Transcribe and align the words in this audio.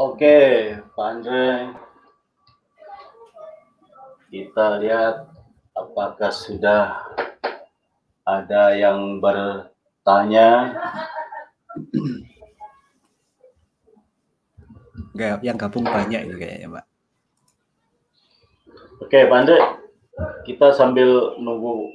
Oke, 0.00 0.72
Pak 0.96 1.08
Andre. 1.12 1.76
Kita 4.32 4.80
lihat 4.80 5.28
apakah 5.76 6.32
sudah 6.32 7.04
ada 8.24 8.72
yang 8.72 9.20
bertanya. 9.20 10.72
Enggak, 15.12 15.44
yang 15.44 15.60
gabung 15.60 15.84
banyak 15.84 16.32
itu 16.32 16.34
kayaknya, 16.40 16.80
Pak. 16.80 16.84
Oke, 19.04 19.18
Pak 19.28 19.36
Andre. 19.36 19.58
Kita 20.48 20.72
sambil 20.72 21.36
nunggu 21.36 21.92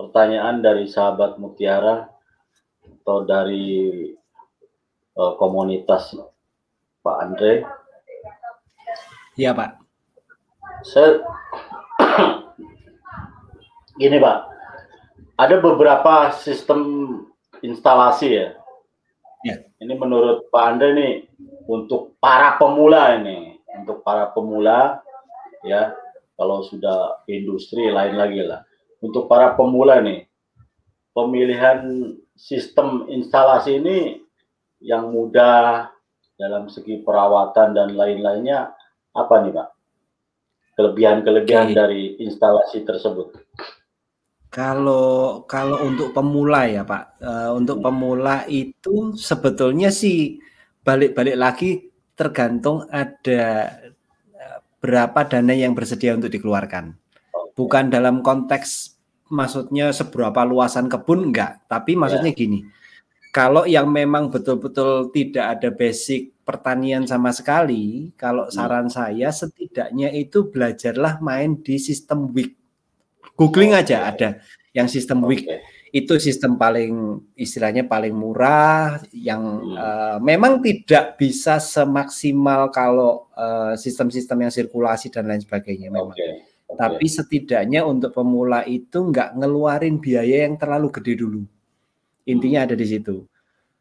pertanyaan 0.00 0.64
dari 0.64 0.88
sahabat 0.88 1.36
Mutiara 1.36 2.08
atau 2.80 3.28
dari 3.28 4.08
uh, 5.20 5.36
komunitas 5.36 6.16
Pak 7.04 7.16
Andre. 7.20 7.52
Iya, 9.36 9.52
Pak. 9.52 9.76
Saya 10.88 11.20
gini, 14.00 14.16
Pak. 14.16 14.38
Ada 15.36 15.60
beberapa 15.60 16.32
sistem 16.32 16.80
instalasi 17.60 18.28
ya. 18.32 18.48
Ya. 19.44 19.60
Ini 19.76 19.92
menurut 20.00 20.48
Pak 20.48 20.64
Andre 20.64 20.88
nih 20.96 21.14
untuk 21.68 22.16
para 22.16 22.56
pemula 22.56 23.20
ini, 23.20 23.60
untuk 23.76 24.00
para 24.00 24.32
pemula 24.32 25.04
ya, 25.60 25.92
kalau 26.40 26.64
sudah 26.64 27.20
industri 27.28 27.92
lain 27.92 28.16
lagi 28.16 28.40
lah. 28.40 28.64
Untuk 29.04 29.28
para 29.28 29.52
pemula 29.52 30.00
nih, 30.00 30.24
pemilihan 31.12 32.16
sistem 32.32 33.04
instalasi 33.12 33.76
ini 33.76 34.24
yang 34.80 35.12
mudah 35.12 35.92
dalam 36.34 36.66
segi 36.66 37.00
perawatan 37.02 37.74
dan 37.74 37.88
lain-lainnya 37.94 38.74
apa 39.14 39.34
nih 39.46 39.52
Pak? 39.54 39.68
Kelebihan-kelebihan 40.74 41.70
Oke. 41.70 41.76
dari 41.78 42.02
instalasi 42.18 42.82
tersebut. 42.82 43.38
Kalau 44.50 45.42
kalau 45.50 45.82
untuk 45.82 46.14
pemula 46.14 46.66
ya 46.66 46.82
Pak, 46.82 47.04
eh, 47.22 47.50
untuk 47.54 47.82
pemula 47.82 48.46
itu 48.46 49.14
sebetulnya 49.14 49.90
sih 49.90 50.38
balik-balik 50.82 51.34
lagi 51.38 51.70
tergantung 52.14 52.86
ada 52.90 53.42
eh, 54.34 54.58
berapa 54.82 55.26
dana 55.26 55.54
yang 55.54 55.74
bersedia 55.74 56.14
untuk 56.14 56.30
dikeluarkan. 56.30 56.94
Bukan 57.54 57.90
dalam 57.90 58.22
konteks 58.22 58.98
maksudnya 59.30 59.94
seberapa 59.94 60.42
luasan 60.42 60.90
kebun 60.90 61.30
enggak, 61.30 61.62
tapi 61.70 61.94
maksudnya 61.94 62.34
gini. 62.34 62.66
Kalau 63.34 63.66
yang 63.66 63.90
memang 63.90 64.30
betul-betul 64.30 65.10
tidak 65.10 65.58
ada 65.58 65.74
basic 65.74 66.33
pertanian 66.44 67.08
sama 67.08 67.32
sekali, 67.32 68.12
kalau 68.20 68.52
saran 68.52 68.92
saya 68.92 69.32
setidaknya 69.32 70.12
itu 70.12 70.52
belajarlah 70.52 71.18
main 71.24 71.58
di 71.58 71.80
sistem 71.80 72.28
WIC. 72.30 72.52
Googling 73.34 73.74
aja 73.74 74.12
ada 74.12 74.38
yang 74.76 74.86
sistem 74.86 75.24
WIC. 75.24 75.42
Oke. 75.48 75.56
Itu 75.94 76.18
sistem 76.18 76.58
paling 76.58 77.22
istilahnya 77.38 77.86
paling 77.86 78.14
murah 78.14 78.98
yang 79.14 79.42
Hmm. 79.62 79.78
eh, 79.78 80.16
memang 80.22 80.58
tidak 80.60 81.16
bisa 81.18 81.58
semaksimal 81.62 82.68
kalau 82.74 83.30
eh, 83.34 83.74
sistem-sistem 83.78 84.46
yang 84.46 84.52
sirkulasi 84.52 85.10
dan 85.10 85.26
lain 85.26 85.42
sebagainya 85.42 85.90
memang. 85.90 86.14
Oke. 86.14 86.52
Tapi 86.74 87.06
setidaknya 87.06 87.86
untuk 87.86 88.10
pemula 88.10 88.66
itu 88.66 88.98
nggak 89.06 89.38
ngeluarin 89.38 90.02
biaya 90.02 90.46
yang 90.46 90.58
terlalu 90.58 90.90
gede 90.90 91.14
dulu. 91.22 91.42
Intinya 92.26 92.66
ada 92.66 92.74
di 92.74 92.86
situ. 92.88 93.22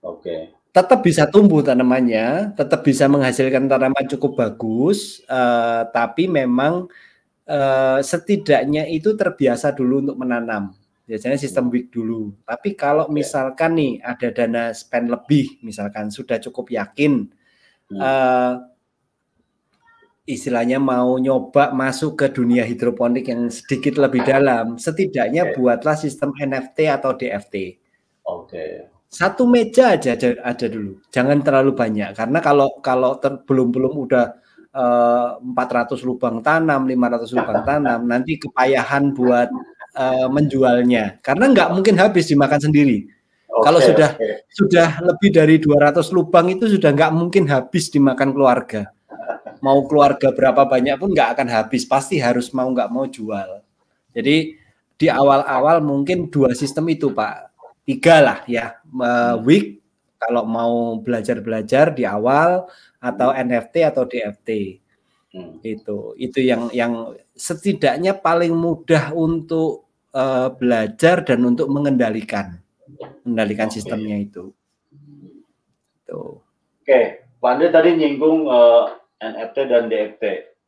Oke. 0.05 0.62
Tetap 0.73 1.05
bisa 1.05 1.29
tumbuh 1.29 1.61
tanamannya, 1.61 2.57
tetap 2.57 2.81
bisa 2.81 3.05
menghasilkan 3.05 3.69
tanaman 3.69 4.05
cukup 4.09 4.31
bagus, 4.41 5.21
eh, 5.30 5.81
tapi 5.93 6.25
memang 6.25 6.89
eh, 7.48 7.99
setidaknya 8.02 8.87
itu 8.89 9.14
terbiasa 9.20 9.75
dulu 9.75 10.02
untuk 10.03 10.17
menanam. 10.21 10.73
Biasanya 11.09 11.37
sistem 11.42 11.67
week 11.73 11.92
dulu. 11.92 12.33
Tapi 12.48 12.73
kalau 12.80 13.05
Oke. 13.11 13.20
misalkan 13.21 13.75
nih 13.80 13.93
ada 14.02 14.27
dana 14.31 14.64
spend 14.73 15.11
lebih, 15.11 15.59
misalkan 15.65 16.08
sudah 16.14 16.37
cukup 16.42 16.71
yakin, 16.73 17.27
Hmm. 17.92 17.99
eh, 18.02 18.53
istilahnya 20.36 20.80
mau 20.80 21.19
nyoba 21.19 21.75
masuk 21.75 22.11
ke 22.19 22.27
dunia 22.31 22.64
hidroponik 22.64 23.27
yang 23.31 23.52
sedikit 23.52 23.99
lebih 23.99 24.23
dalam, 24.23 24.80
setidaknya 24.80 25.52
buatlah 25.55 25.95
sistem 25.99 26.31
NFT 26.39 26.77
atau 26.87 27.11
DFT. 27.19 27.55
Oke. 28.23 28.87
Satu 29.13 29.45
meja 29.45 29.93
aja 29.93 30.17
ada, 30.17 30.29
ada 30.41 30.65
dulu, 30.65 30.97
jangan 31.13 31.37
terlalu 31.45 31.71
banyak 31.77 32.17
karena 32.17 32.39
kalau 32.41 32.81
kalau 32.81 33.13
ter- 33.21 33.45
belum 33.45 33.69
belum 33.69 33.93
udah 34.09 34.25
eh, 34.73 35.29
400 35.37 36.01
lubang 36.01 36.41
tanam, 36.41 36.89
500 36.89 37.29
lubang 37.37 37.61
tanam, 37.61 37.99
nanti 38.09 38.41
kepayahan 38.41 39.13
buat 39.13 39.53
eh, 39.93 40.27
menjualnya 40.33 41.21
karena 41.21 41.45
nggak 41.53 41.69
mungkin 41.77 41.95
habis 42.01 42.25
dimakan 42.33 42.57
sendiri. 42.57 43.05
Oke, 43.53 43.69
Kalau 43.69 43.77
sudah- 43.85 44.17
oke. 44.17 44.29
Sudah 44.49 44.89
lebih 45.05 45.30
dari 45.30 45.55
200 45.61 46.09
lubang 46.09 46.49
itu 46.49 46.65
sudah 46.65 46.89
nggak 46.89 47.13
mungkin 47.13 47.45
habis 47.53 47.93
dimakan 47.93 48.33
keluarga. 48.33 48.89
Mau 49.61 49.85
keluarga 49.85 50.33
berapa 50.33 50.65
banyak 50.65 50.97
pun 50.97 51.13
nggak 51.13 51.37
akan 51.37 51.47
habis, 51.53 51.85
pasti 51.85 52.17
harus 52.17 52.49
mau 52.49 52.65
nggak 52.73 52.89
mau 52.89 53.05
jual. 53.05 53.61
Jadi 54.09 54.57
di 54.97 55.07
awal-awal 55.07 55.85
mungkin 55.85 56.33
dua 56.33 56.57
sistem 56.57 56.89
itu 56.89 57.13
Pak, 57.13 57.52
tiga 57.83 58.16
lah 58.23 58.39
ya, 58.48 58.80
Eh, 58.86 59.36
week 59.44 59.82
kalau 60.17 60.45
mau 60.48 60.73
belajar-belajar 61.02 61.92
di 61.92 62.08
awal 62.08 62.70
atau 63.02 63.30
NFT 63.33 63.83
atau 63.83 64.04
DFT 64.08 64.80
Hmm. 65.33 65.58
itu 65.66 66.14
itu 66.22 66.45
yang 66.45 66.70
yang 66.70 67.10
setidaknya 67.33 68.14
paling 68.14 68.54
mudah 68.54 69.17
untuk 69.17 69.89
eh, 70.14 70.49
belajar 70.54 71.26
dan 71.26 71.42
untuk 71.42 71.66
mengendalikan. 71.73 72.61
Mengendalikan 73.26 73.66
Oke. 73.66 73.82
sistemnya 73.82 74.22
itu. 74.22 74.54
Tuh 76.05 76.38
Oke, 76.83 77.26
Pak 77.42 77.49
Andre 77.49 77.73
tadi 77.73 77.98
nyinggung 77.98 78.45
eh, 78.45 78.83
NFT 79.26 79.58
dan 79.72 79.89
DFT. 79.89 80.23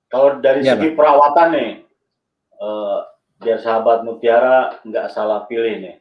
Kalau 0.09 0.41
dari 0.41 0.63
Iya, 0.65 0.79
segi 0.79 0.95
perawatan 0.97 1.47
nih, 1.53 1.71
eh, 2.57 2.97
biar 3.37 3.59
sahabat 3.61 4.01
Mutiara 4.01 4.81
nggak 4.81 5.13
salah 5.13 5.45
pilih 5.45 5.77
nih. 5.77 5.95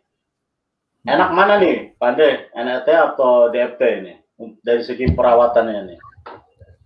Enak 1.04 1.30
mana 1.36 1.60
nih, 1.60 1.92
Pak 2.00 2.08
Andre? 2.16 2.48
NFT 2.56 2.88
atau 2.88 3.52
DFT 3.52 3.82
nih? 4.00 4.16
Dari 4.64 4.80
segi 4.80 5.04
perawatannya 5.12 5.80
nih. 5.92 5.98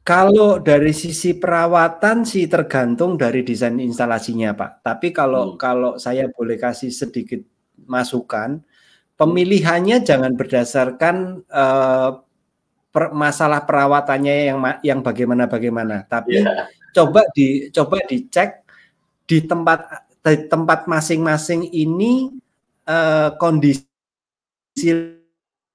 Kalau 0.02 0.58
dari 0.58 0.90
sisi 0.90 1.36
perawatan 1.38 2.24
sih 2.26 2.48
tergantung 2.50 3.14
dari 3.14 3.46
desain 3.46 3.78
instalasinya, 3.78 4.56
Pak. 4.58 4.82
Tapi 4.82 5.14
kalau 5.14 5.54
Hmm. 5.54 5.56
kalau 5.60 5.90
saya 6.02 6.26
boleh 6.34 6.58
kasih 6.58 6.90
sedikit 6.90 7.44
masukan, 7.86 8.58
pemilihannya 9.14 10.02
jangan 10.02 10.34
berdasarkan 10.34 11.44
eh, 11.46 12.10
per- 12.90 13.12
masalah 13.14 13.62
perawatannya 13.68 14.34
yang 14.50 14.58
yang 14.82 15.00
bagaimana 15.04 15.44
bagaimana, 15.46 16.02
tapi 16.08 16.40
Iya. 16.42 16.66
coba 16.96 17.22
di 17.36 17.68
coba 17.70 18.00
dicek 18.08 18.64
di 19.28 19.44
tempat 19.44 20.08
di 20.24 20.36
tempat 20.50 20.88
masing-masing 20.90 21.68
ini 21.70 22.32
eh, 22.88 23.28
kondisi 23.36 23.84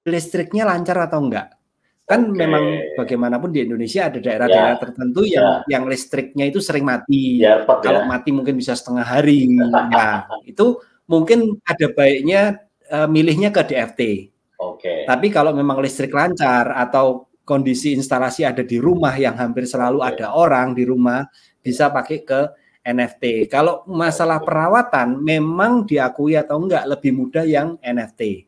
listriknya 0.04 0.68
lancar 0.68 0.96
atau 1.08 1.20
enggak. 1.24 1.56
Kan 2.04 2.28
Oke. 2.28 2.36
memang 2.36 2.64
bagaimanapun 3.00 3.48
di 3.48 3.64
Indonesia 3.64 4.12
ada 4.12 4.20
daerah-daerah 4.20 4.76
Ya. 4.76 4.80
tertentu 4.80 5.24
yang 5.24 5.64
yang 5.72 5.84
listriknya 5.88 6.44
itu 6.52 6.60
sering 6.60 6.84
mati. 6.84 7.40
Biar 7.40 7.64
cepet 7.64 7.78
Kalau 7.80 8.04
ya. 8.04 8.08
mati 8.08 8.28
mungkin 8.28 8.54
bisa 8.60 8.76
setengah 8.76 9.04
hari. 9.08 9.48
Nah, 9.96 10.28
itu 10.44 10.76
mungkin 11.08 11.56
ada 11.64 11.86
baiknya 11.96 12.60
eh, 12.92 13.08
milihnya 13.08 13.48
ke 13.48 13.64
DFT. 13.64 14.00
Oke. 14.60 15.08
Tapi 15.08 15.32
kalau 15.32 15.56
memang 15.56 15.80
listrik 15.80 16.12
lancar 16.12 16.76
atau 16.76 17.24
kondisi 17.48 17.96
instalasi 17.96 18.44
ada 18.44 18.60
di 18.60 18.76
rumah 18.76 19.16
yang 19.16 19.36
hampir 19.40 19.64
selalu 19.64 20.04
Oke. 20.04 20.20
ada 20.20 20.36
orang 20.36 20.76
di 20.76 20.84
rumah, 20.84 21.24
bisa 21.64 21.88
pakai 21.88 22.20
ke 22.20 22.40
NFT. 22.84 23.48
Kalau 23.48 23.80
masalah 23.88 24.44
perawatan 24.44 25.24
memang 25.24 25.88
diakui 25.88 26.36
atau 26.36 26.60
enggak 26.60 26.84
lebih 26.84 27.16
mudah 27.16 27.48
yang 27.48 27.80
NFT. 27.80 28.44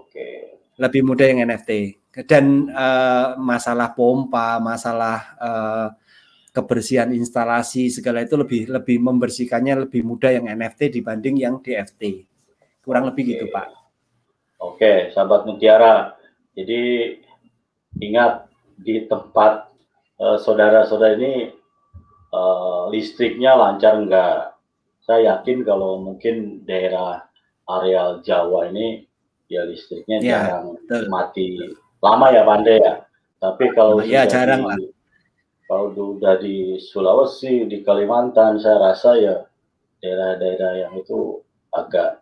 Oke. 0.00 0.56
Lebih 0.80 1.02
mudah 1.04 1.26
yang 1.28 1.44
NFT. 1.44 2.00
Dan 2.28 2.68
eh, 2.68 3.28
masalah 3.40 3.92
pompa, 3.92 4.60
masalah 4.60 5.18
eh, 5.36 5.88
kebersihan 6.52 7.08
instalasi 7.16 7.88
segala 7.88 8.20
itu 8.20 8.36
lebih 8.36 8.68
lebih 8.68 9.00
membersihkannya 9.00 9.88
lebih 9.88 10.04
mudah 10.04 10.36
yang 10.36 10.46
NFT 10.52 11.00
dibanding 11.00 11.40
yang 11.40 11.60
DFT. 11.64 12.28
Kurang 12.84 13.08
lebih 13.08 13.24
Oke. 13.24 13.30
gitu, 13.32 13.44
Pak. 13.48 13.66
Oke, 14.62 14.92
sahabat 15.16 15.48
Mutiara. 15.48 16.14
Jadi 16.52 17.16
ingat 18.04 18.46
di 18.76 19.08
tempat 19.08 19.72
eh, 20.20 20.38
saudara-saudara 20.38 21.16
ini 21.16 21.48
eh, 22.28 22.82
listriknya 22.92 23.56
lancar 23.56 23.96
enggak? 23.96 24.52
Saya 25.02 25.34
yakin 25.34 25.66
kalau 25.66 25.98
mungkin 25.98 26.62
daerah 26.62 27.26
areal 27.66 28.22
Jawa 28.22 28.70
ini 28.70 29.08
ya 29.52 29.68
listriknya 29.68 30.16
Ya, 30.24 30.30
jarang 30.48 30.80
betul. 30.80 31.04
mati 31.12 31.46
lama 32.00 32.26
ya 32.32 32.42
Pande 32.48 32.74
ya. 32.80 32.94
Tapi 33.36 33.64
kalau 33.76 34.00
ya 34.00 34.24
sudah 34.24 34.30
jarang 34.30 34.60
di, 34.64 34.68
lah. 34.70 34.78
Kalau 35.68 35.84
udah 36.16 36.34
di 36.40 36.56
Sulawesi, 36.80 37.64
di 37.68 37.80
Kalimantan, 37.84 38.56
saya 38.56 38.78
rasa 38.80 39.16
ya 39.18 39.36
daerah-daerah 40.00 40.72
yang 40.88 40.92
itu 40.96 41.40
agak 41.72 42.20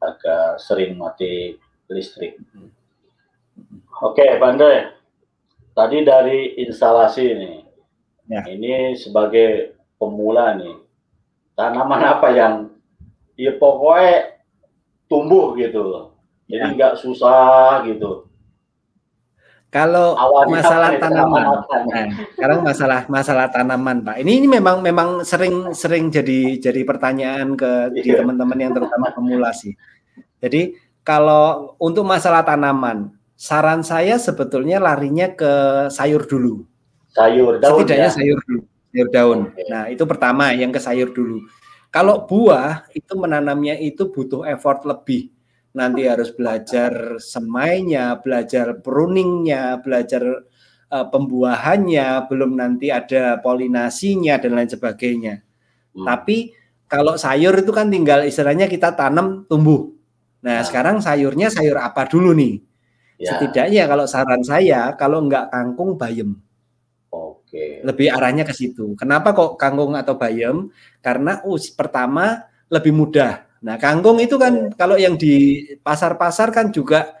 agak 0.00 0.56
sering 0.60 0.96
mati 0.96 1.56
listrik. 1.88 2.36
Oke, 4.00 4.24
Pak 4.40 4.48
Andre. 4.56 4.96
Tadi 5.76 5.98
dari 6.04 6.60
instalasi 6.66 7.24
ini, 7.30 7.52
Ya. 8.30 8.46
ini 8.46 8.94
sebagai 8.94 9.74
pemula 9.98 10.54
nih, 10.54 10.76
tanaman 11.58 12.02
apa 12.04 12.28
yang 12.30 12.54
ya 13.34 13.54
pokoknya 13.58 14.38
tumbuh 15.10 15.56
gitu 15.58 15.82
loh. 15.82 16.09
Jadi 16.50 16.58
Ya. 16.58 16.74
nggak 16.74 16.94
susah 16.98 17.86
gitu. 17.86 18.26
Kalau 19.70 20.18
Awalnya 20.18 20.50
masalah 20.58 20.88
nih, 20.90 20.98
tanaman, 20.98 21.44
nah, 21.62 22.06
sekarang 22.34 22.58
masalah 22.66 23.00
masalah 23.06 23.46
tanaman, 23.54 24.02
Pak. 24.02 24.18
Ini 24.18 24.42
ini 24.42 24.48
memang 24.50 24.82
memang 24.82 25.22
sering 25.22 25.70
sering 25.70 26.10
jadi 26.10 26.58
jadi 26.58 26.82
pertanyaan 26.82 27.54
ke 27.54 27.94
di 27.94 28.02
Iya. 28.10 28.18
teman-teman 28.26 28.58
yang 28.58 28.74
terutama 28.74 29.14
pemula 29.14 29.54
sih. 29.54 29.78
Jadi 30.42 30.74
kalau 31.06 31.78
untuk 31.78 32.02
masalah 32.02 32.42
tanaman, 32.42 33.14
saran 33.38 33.86
saya 33.86 34.18
sebetulnya 34.18 34.82
larinya 34.82 35.30
ke 35.30 35.52
sayur 35.86 36.26
dulu. 36.26 36.66
Sayur 37.14 37.62
daun 37.62 37.86
Setidaknya 37.86 38.10
ya. 38.10 38.14
sayur 38.18 38.38
dulu, 38.42 38.60
sayur 38.90 39.08
daun. 39.14 39.38
Oke. 39.54 39.62
Nah, 39.70 39.84
itu 39.86 40.02
pertama 40.02 40.50
yang 40.50 40.74
ke 40.74 40.82
sayur 40.82 41.14
dulu. 41.14 41.46
Kalau 41.94 42.26
buah 42.26 42.90
itu 42.90 43.14
menanamnya 43.14 43.78
itu 43.78 44.10
butuh 44.10 44.42
effort 44.50 44.82
lebih. 44.82 45.30
Nanti 45.70 46.02
harus 46.06 46.34
belajar 46.34 47.22
semainya, 47.22 48.18
belajar 48.18 48.82
pruningnya, 48.82 49.78
belajar 49.78 50.22
eh, 50.90 51.06
pembuahannya, 51.06 52.26
belum 52.26 52.58
nanti 52.58 52.90
ada 52.90 53.38
polinasinya 53.38 54.34
dan 54.42 54.58
lain 54.58 54.70
sebagainya. 54.70 55.34
Hmm. 55.94 56.06
Tapi 56.06 56.50
kalau 56.90 57.14
sayur 57.14 57.54
itu 57.54 57.70
kan 57.70 57.86
tinggal 57.86 58.26
istilahnya 58.26 58.66
kita 58.66 58.98
tanam 58.98 59.46
tumbuh. 59.46 59.94
Nah, 60.42 60.58
Nah. 60.60 60.62
sekarang 60.66 60.98
sayurnya 60.98 61.52
sayur 61.54 61.78
apa 61.78 62.08
dulu 62.10 62.34
nih? 62.34 62.58
Ya. 63.20 63.36
Setidaknya 63.36 63.84
kalau 63.86 64.08
saran 64.08 64.42
saya 64.42 64.96
kalau 64.96 65.20
enggak 65.22 65.52
kangkung 65.52 66.00
bayam 66.00 66.40
Oke. 67.12 67.84
lebih 67.84 68.08
arahnya 68.08 68.48
ke 68.48 68.54
situ. 68.56 68.96
Kenapa 68.96 69.36
kok 69.36 69.60
kangkung 69.60 69.92
atau 69.92 70.16
bayam? 70.16 70.72
Karena 71.04 71.44
us 71.44 71.68
pertama 71.68 72.48
lebih 72.72 72.96
mudah. 72.96 73.44
Nah, 73.60 73.76
kangkung 73.76 74.16
itu 74.24 74.40
kan 74.40 74.72
kalau 74.72 74.96
yang 74.96 75.20
di 75.20 75.64
pasar-pasar 75.84 76.48
kan 76.48 76.72
juga 76.72 77.12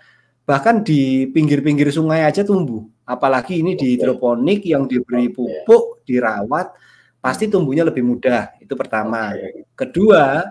bahkan 0.48 0.80
di 0.80 1.28
pinggir-pinggir 1.28 1.92
sungai 1.92 2.24
aja 2.24 2.40
tumbuh. 2.42 2.82
Apalagi 3.04 3.60
ini 3.60 3.76
di 3.76 3.94
hidroponik 3.94 4.64
yang 4.64 4.88
diberi 4.88 5.28
pupuk, 5.28 6.06
dirawat, 6.06 6.72
pasti 7.20 7.50
tumbuhnya 7.50 7.84
lebih 7.84 8.06
mudah. 8.06 8.56
Itu 8.62 8.74
pertama. 8.78 9.36
Kedua, 9.76 10.46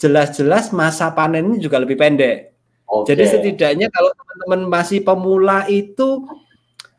jelas-jelas 0.00 0.72
masa 0.72 1.12
panennya 1.12 1.60
juga 1.60 1.76
lebih 1.76 2.00
pendek. 2.00 2.56
Oke. 2.88 3.12
Jadi 3.12 3.24
setidaknya 3.28 3.86
kalau 3.92 4.10
teman-teman 4.16 4.60
masih 4.66 5.04
pemula 5.04 5.68
itu 5.68 6.26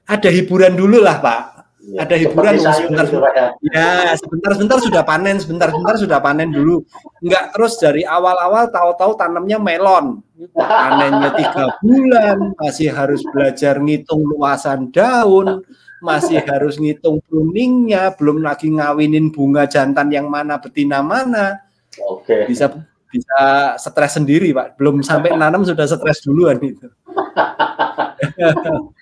ada 0.05 0.29
hiburan 0.29 0.77
dulu 0.77 1.01
lah, 1.01 1.19
Pak. 1.19 1.43
Ya, 1.81 2.05
ada 2.05 2.13
hiburan, 2.13 2.61
sebentar, 2.61 3.09
gitu, 3.09 3.25
ya. 3.33 3.57
Ya, 3.73 4.13
sebentar-sebentar 4.13 4.77
sudah 4.85 5.01
panen, 5.01 5.41
sebentar-sebentar 5.41 5.97
sudah 5.97 6.21
panen 6.21 6.53
dulu. 6.53 6.85
Enggak 7.25 7.57
terus 7.57 7.81
dari 7.81 8.05
awal-awal 8.05 8.69
tahu-tahu 8.69 9.17
tanamnya 9.17 9.57
melon. 9.57 10.21
Panennya 10.53 11.33
tiga 11.33 11.73
bulan, 11.81 12.53
masih 12.61 12.93
harus 12.93 13.25
belajar 13.33 13.81
ngitung 13.81 14.21
luasan 14.21 14.93
daun, 14.93 15.65
masih 16.05 16.45
harus 16.45 16.77
ngitung 16.77 17.17
pruningnya, 17.25 18.13
belum 18.13 18.45
lagi 18.45 18.69
ngawinin 18.69 19.33
bunga 19.33 19.65
jantan 19.65 20.13
yang 20.13 20.29
mana 20.29 20.61
betina 20.61 21.01
mana. 21.01 21.65
Oke. 22.05 22.45
Bisa 22.45 22.69
bisa 23.09 23.41
stres 23.81 24.21
sendiri, 24.21 24.53
Pak. 24.53 24.77
Belum 24.77 25.01
sampai 25.01 25.33
nanam 25.33 25.65
sudah 25.65 25.89
stres 25.89 26.21
duluan 26.21 26.61
itu. 26.61 26.85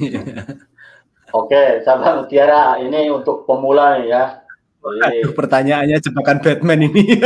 Oke, 1.38 1.80
sahabat 1.80 2.20
Mutiara, 2.20 2.76
ini 2.76 3.08
untuk 3.08 3.48
pemula 3.48 3.96
nih 3.96 4.12
ya. 4.12 4.24
Jadi 4.82 5.24
Aduh, 5.24 5.32
pertanyaannya 5.32 5.96
jebakan 6.02 6.38
Batman 6.42 6.80
ini. 6.90 7.22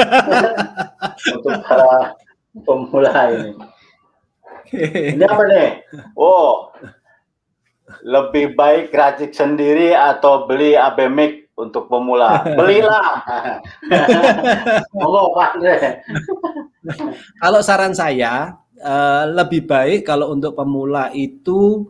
untuk 1.34 1.54
para 1.64 2.14
pemula 2.62 3.20
ini. 3.32 3.50
Ini 5.16 5.24
apa 5.26 5.42
nih? 5.48 5.68
Oh, 6.14 6.70
lebih 8.04 8.54
baik 8.54 8.92
racik 8.92 9.32
sendiri 9.32 9.96
atau 9.96 10.46
beli 10.46 10.78
AB 10.78 11.08
Mic 11.10 11.32
untuk 11.56 11.88
pemula? 11.88 12.44
Belilah. 12.58 13.24
Monggo 14.92 15.32
Pak. 15.32 15.50
Kalau 17.40 17.60
saran 17.64 17.96
saya 17.96 18.54
eh, 18.78 19.24
lebih 19.32 19.64
baik 19.64 20.06
kalau 20.06 20.36
untuk 20.36 20.54
pemula 20.54 21.08
itu 21.16 21.88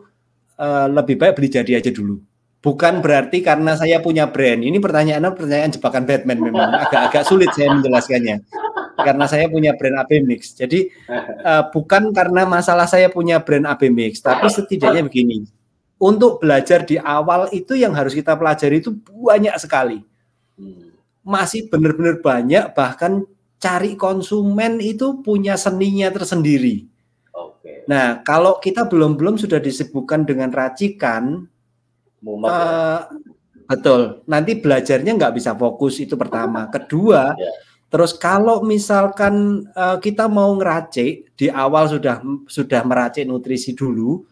eh, 0.59 0.87
lebih 0.89 1.15
baik 1.21 1.37
beli 1.37 1.49
jadi 1.49 1.71
aja 1.79 1.91
dulu. 1.93 2.19
Bukan 2.57 2.99
berarti 2.99 3.45
karena 3.45 3.77
saya 3.77 4.01
punya 4.01 4.27
brand. 4.27 4.59
Ini 4.65 4.81
pertanyaannya 4.81 5.31
pertanyaan 5.37 5.71
jebakan 5.71 6.03
Batman 6.03 6.39
memang 6.41 6.69
agak-agak 6.73 7.23
sulit 7.23 7.53
saya 7.53 7.71
menjelaskannya. 7.71 8.43
Karena 8.97 9.25
saya 9.29 9.45
punya 9.47 9.77
brand 9.77 10.01
AB 10.03 10.25
Mix. 10.25 10.57
Jadi 10.57 10.89
eh, 11.45 11.63
bukan 11.71 12.11
karena 12.11 12.43
masalah 12.49 12.89
saya 12.89 13.07
punya 13.13 13.39
brand 13.39 13.69
AB 13.69 13.93
Mix, 13.93 14.19
tapi 14.19 14.49
setidaknya 14.49 15.05
begini. 15.05 15.45
Untuk 15.97 16.41
belajar 16.41 16.85
di 16.85 17.01
awal 17.01 17.49
itu 17.49 17.73
yang 17.73 17.89
harus 17.97 18.13
kita 18.13 18.37
pelajari 18.37 18.85
itu 18.85 18.93
banyak 19.01 19.53
sekali 19.57 20.05
Hmm, 20.57 20.89
masih 21.21 21.69
benar-benar 21.69 22.17
banyak 22.17 22.73
bahkan 22.73 23.21
cari 23.61 23.93
konsumen 23.93 24.81
itu 24.81 25.21
punya 25.21 25.53
seninya 25.53 26.09
tersendiri. 26.09 26.89
Oke. 27.37 27.85
Nah, 27.85 28.25
kalau 28.25 28.57
kita 28.57 28.89
belum-belum 28.89 29.37
sudah 29.37 29.61
disibukkan 29.61 30.25
dengan 30.25 30.49
racikan, 30.49 31.45
Mumet 32.25 32.49
ya. 32.49 32.57
eh, 32.57 33.01
betul. 33.69 34.01
Nanti 34.25 34.57
belajarnya 34.57 35.11
nggak 35.13 35.35
bisa 35.37 35.53
fokus 35.53 36.01
itu 36.01 36.17
pertama. 36.17 36.65
Kedua, 36.75 37.37
Ya. 37.37 37.51
terus 37.93 38.17
kalau 38.17 38.65
misalkan 38.65 39.65
eh, 39.69 39.97
kita 40.01 40.25
mau 40.25 40.49
ngeracik 40.57 41.37
di 41.37 41.47
awal 41.53 41.85
sudah 41.93 42.19
sudah 42.49 42.81
meracik 42.81 43.29
nutrisi 43.29 43.77
dulu. 43.77 44.25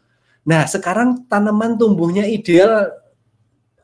Nah, 0.45 0.65
sekarang 0.65 1.25
tanaman 1.29 1.77
tumbuhnya 1.77 2.25
ideal 2.25 2.89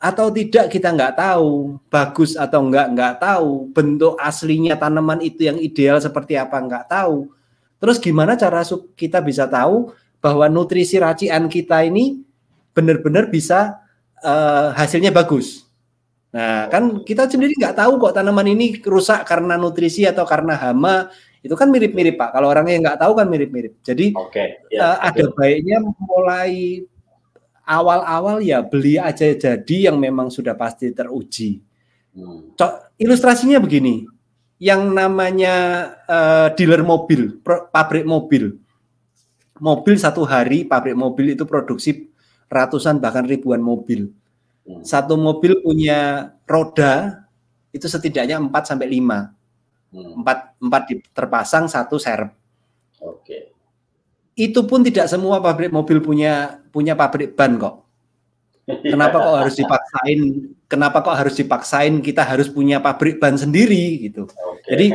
atau 0.02 0.34
tidak 0.34 0.74
kita 0.74 0.90
nggak 0.90 1.14
tahu 1.14 1.78
bagus 1.94 2.34
atau 2.34 2.66
nggak 2.66 2.88
nggak 2.98 3.16
tahu 3.22 3.70
bentuk 3.70 4.18
aslinya 4.18 4.74
tanaman 4.74 5.22
itu 5.22 5.46
yang 5.46 5.62
ideal 5.62 6.02
seperti 6.02 6.34
apa 6.34 6.58
nggak 6.58 6.90
tahu 6.90 7.30
terus 7.82 7.98
gimana 7.98 8.38
cara 8.38 8.62
kita 8.94 9.18
bisa 9.20 9.50
tahu 9.50 9.90
bahwa 10.22 10.46
nutrisi 10.46 11.02
racian 11.02 11.50
kita 11.50 11.82
ini 11.82 12.22
benar-benar 12.78 13.28
bisa 13.28 13.82
eh, 14.22 14.68
hasilnya 14.78 15.10
bagus? 15.10 15.66
Nah 16.32 16.72
kan 16.72 17.04
kita 17.04 17.28
sendiri 17.28 17.58
nggak 17.60 17.76
tahu 17.76 18.00
kok 18.00 18.16
tanaman 18.16 18.48
ini 18.54 18.80
rusak 18.86 19.28
karena 19.28 19.60
nutrisi 19.60 20.06
atau 20.06 20.24
karena 20.24 20.56
hama. 20.56 21.12
Itu 21.42 21.58
kan 21.58 21.74
mirip-mirip 21.74 22.22
pak. 22.22 22.38
Kalau 22.38 22.54
orangnya 22.54 22.94
nggak 22.94 23.00
tahu 23.02 23.18
kan 23.18 23.26
mirip-mirip. 23.26 23.82
Jadi 23.82 24.14
Oke. 24.14 24.62
eh, 24.70 24.78
Ya, 24.78 25.02
ada 25.02 25.26
baiknya 25.34 25.82
mulai 25.98 26.86
awal-awal 27.66 28.44
ya 28.46 28.62
beli 28.62 29.02
aja 29.02 29.32
jadi 29.32 29.90
yang 29.90 29.98
memang 29.98 30.30
sudah 30.30 30.54
pasti 30.54 30.94
teruji. 30.94 31.62
Hmm, 32.12 32.52
ilustrasinya 33.00 33.56
begini, 33.64 34.04
yang 34.62 34.94
namanya 34.94 35.56
eh, 36.06 36.48
dealer 36.54 36.86
mobil, 36.86 37.42
pro- 37.42 37.66
pabrik 37.74 38.06
mobil, 38.06 38.62
mobil 39.58 39.96
satu 39.98 40.22
hari 40.22 40.70
pabrik 40.70 40.94
mobil 40.94 41.34
itu 41.34 41.50
produksi 41.50 42.14
ratusan 42.46 43.02
bahkan 43.02 43.26
ribuan 43.26 43.58
mobil. 43.58 44.14
hmm. 44.70 44.86
Satu 44.86 45.18
mobil 45.18 45.58
punya 45.66 46.30
roda 46.46 47.26
itu 47.74 47.90
setidaknya 47.90 48.38
4 48.38 48.70
sampai 48.70 48.86
5. 48.86 49.34
Hmm, 49.92 50.22
4 50.22 50.62
4 50.62 50.82
di- 50.94 51.10
terpasang, 51.10 51.66
satu 51.66 51.98
serep. 51.98 52.30
Oke. 53.02 53.50
Itu 54.38 54.70
pun 54.70 54.86
tidak 54.86 55.10
semua 55.10 55.42
pabrik 55.42 55.74
mobil 55.74 55.98
punya 56.06 56.62
punya 56.70 56.94
pabrik 56.94 57.34
ban 57.34 57.58
kok. 57.58 57.82
Kenapa 58.80 59.18
kok 59.20 59.38
harus 59.44 59.56
dipaksain? 59.60 60.20
Kenapa 60.72 60.98
kok 61.04 61.18
harus 61.18 61.36
dipaksain 61.36 61.94
kita 62.00 62.24
harus 62.24 62.48
punya 62.48 62.80
pabrik 62.80 63.20
ban 63.20 63.36
sendiri 63.36 64.08
gitu? 64.08 64.28
Oke. 64.28 64.72
Jadi 64.72 64.88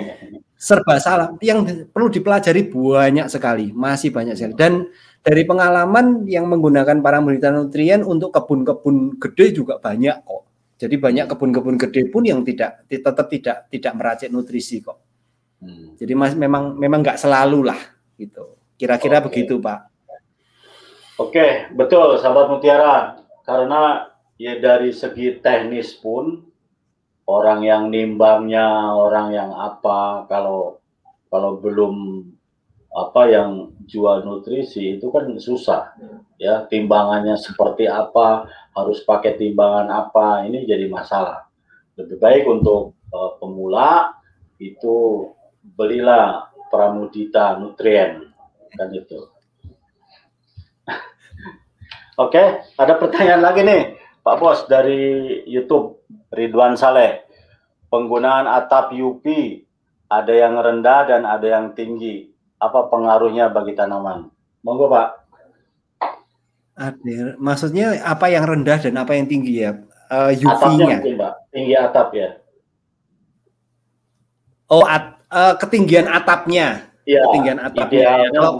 serba 0.56 0.96
salah. 0.96 1.36
Yang 1.44 1.88
perlu 1.92 2.08
dipelajari 2.08 2.72
banyak 2.72 3.28
sekali, 3.28 3.70
masih 3.76 4.08
banyak 4.10 4.34
sekali. 4.34 4.56
Dan 4.56 4.88
dari 5.20 5.42
pengalaman 5.44 6.24
yang 6.24 6.48
menggunakan 6.48 7.02
para 7.02 7.20
peneliti 7.20 7.50
nutrien 7.50 8.00
untuk 8.06 8.32
kebun-kebun 8.32 9.20
gede 9.20 9.52
juga 9.52 9.76
banyak 9.76 10.16
kok. 10.24 10.42
Jadi 10.76 10.94
banyak 11.00 11.26
kebun-kebun 11.32 11.76
gede 11.80 12.08
pun 12.12 12.22
yang 12.24 12.44
tidak 12.44 12.84
tetap 12.88 13.26
tidak 13.32 13.68
tidak 13.72 13.92
meracik 13.96 14.28
nutrisi 14.28 14.84
kok. 14.84 15.00
Hmm. 15.60 15.96
Jadi 15.96 16.12
mas 16.12 16.36
memang 16.36 16.76
memang 16.76 17.00
nggak 17.00 17.16
selalu 17.16 17.72
lah 17.72 17.80
gitu. 18.20 18.56
Kira-kira 18.76 19.24
begitu 19.24 19.56
Pak. 19.56 19.88
Oke, 21.16 21.72
betul 21.72 22.20
sahabat 22.20 22.52
Mutiara. 22.52 23.24
Karena 23.46 24.10
ya 24.34 24.58
dari 24.58 24.90
segi 24.90 25.38
teknis 25.38 25.94
pun 25.94 26.42
orang 27.30 27.62
yang 27.62 27.88
nimbangnya, 27.94 28.90
orang 28.90 29.30
yang 29.30 29.50
apa 29.54 30.26
kalau 30.26 30.82
kalau 31.30 31.62
belum 31.62 32.26
apa 32.90 33.22
yang 33.28 33.50
jual 33.86 34.24
nutrisi 34.24 34.96
itu 34.96 35.12
kan 35.12 35.28
susah 35.36 35.92
ya 36.40 36.64
timbangannya 36.64 37.36
seperti 37.36 37.84
apa 37.84 38.48
harus 38.72 39.04
pakai 39.04 39.38
timbangan 39.38 39.88
apa 39.94 40.42
ini 40.42 40.66
jadi 40.66 40.90
masalah. 40.90 41.46
Lebih 41.94 42.18
baik 42.18 42.44
untuk 42.50 42.98
uh, 43.14 43.38
pemula 43.38 44.16
itu 44.58 45.28
belilah 45.76 46.50
pramudita 46.72 47.56
nutrien 47.62 48.32
kan 48.76 48.88
itu 48.92 49.28
oke 52.16 52.32
okay, 52.32 52.46
ada 52.76 52.96
pertanyaan 52.96 53.42
lagi 53.44 53.60
nih 53.64 53.82
Pak 54.24 54.36
Bos 54.42 54.64
dari 54.66 55.40
YouTube 55.46 56.02
Ridwan 56.34 56.74
Saleh 56.74 57.22
penggunaan 57.88 58.50
atap 58.50 58.92
UP 58.92 59.24
ada 60.06 60.32
yang 60.32 60.54
rendah 60.58 61.00
dan 61.06 61.22
ada 61.26 61.46
yang 61.46 61.74
tinggi 61.74 62.30
apa 62.56 62.88
pengaruhnya 62.88 63.52
bagi 63.52 63.76
tanaman? 63.76 64.30
Monggo 64.64 64.88
Pak. 64.88 65.08
Ada, 66.76 67.40
maksudnya 67.40 67.96
apa 68.04 68.28
yang 68.28 68.44
rendah 68.44 68.76
dan 68.76 69.00
apa 69.00 69.16
yang 69.16 69.26
tinggi 69.28 69.64
ya? 69.64 69.80
Uh, 70.12 70.30
UV-nya. 70.32 71.00
Pak. 71.00 71.32
Tinggi 71.50 71.74
atap 71.74 72.08
ya. 72.12 72.28
Oh, 74.66 74.84
at, 74.84 75.16
uh, 75.30 75.54
ketinggian 75.56 76.10
atapnya. 76.10 76.90
Ya, 77.06 77.22
ketinggian 77.30 77.58
atapnya. 77.62 78.28
Kalau, 78.34 78.58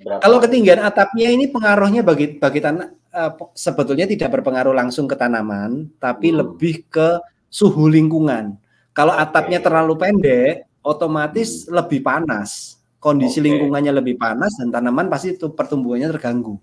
ke, 0.00 0.16
kalau 0.24 0.38
ketinggian 0.40 0.80
atapnya 0.80 1.28
ini 1.28 1.52
pengaruhnya 1.52 2.00
bagi 2.00 2.40
bagi 2.40 2.60
tanah 2.64 2.88
uh, 3.12 3.32
sebetulnya 3.52 4.08
tidak 4.08 4.32
berpengaruh 4.32 4.72
langsung 4.72 5.04
ke 5.04 5.12
tanaman, 5.12 5.92
tapi 6.00 6.32
hmm. 6.32 6.36
lebih 6.40 6.88
ke 6.88 7.20
suhu 7.52 7.86
lingkungan. 7.86 8.56
Kalau 8.96 9.12
atapnya 9.12 9.60
terlalu 9.60 10.00
pendek, 10.00 10.64
otomatis 10.80 11.68
hmm. 11.68 11.76
lebih 11.76 12.00
panas 12.00 12.80
kondisi 13.00 13.40
okay. 13.40 13.48
lingkungannya 13.48 13.92
lebih 13.96 14.20
panas 14.20 14.56
dan 14.60 14.68
tanaman 14.68 15.08
pasti 15.08 15.34
itu 15.34 15.48
pertumbuhannya 15.50 16.12
terganggu. 16.12 16.60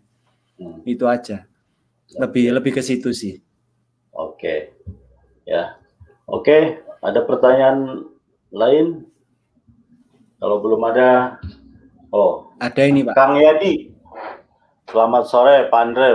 Hmm. 0.61 0.85
Itu 0.85 1.09
aja. 1.09 1.45
Lebih 2.13 2.45
okay. 2.49 2.55
lebih 2.55 2.71
ke 2.77 2.81
situ 2.85 3.09
sih. 3.11 3.41
Oke. 4.13 4.37
Okay. 4.37 4.59
Ya. 5.49 5.77
Oke, 6.27 6.51
okay. 6.51 6.61
ada 7.01 7.23
pertanyaan 7.23 8.03
lain? 8.51 9.07
Kalau 10.37 10.61
belum 10.61 10.81
ada 10.85 11.41
Oh, 12.07 12.55
ada 12.63 12.81
ini, 12.87 13.03
Pak. 13.03 13.13
Kang 13.19 13.35
Yadi. 13.35 13.91
Selamat 14.87 15.23
sore, 15.27 15.67
Pak 15.67 15.81
Andre. 15.83 16.11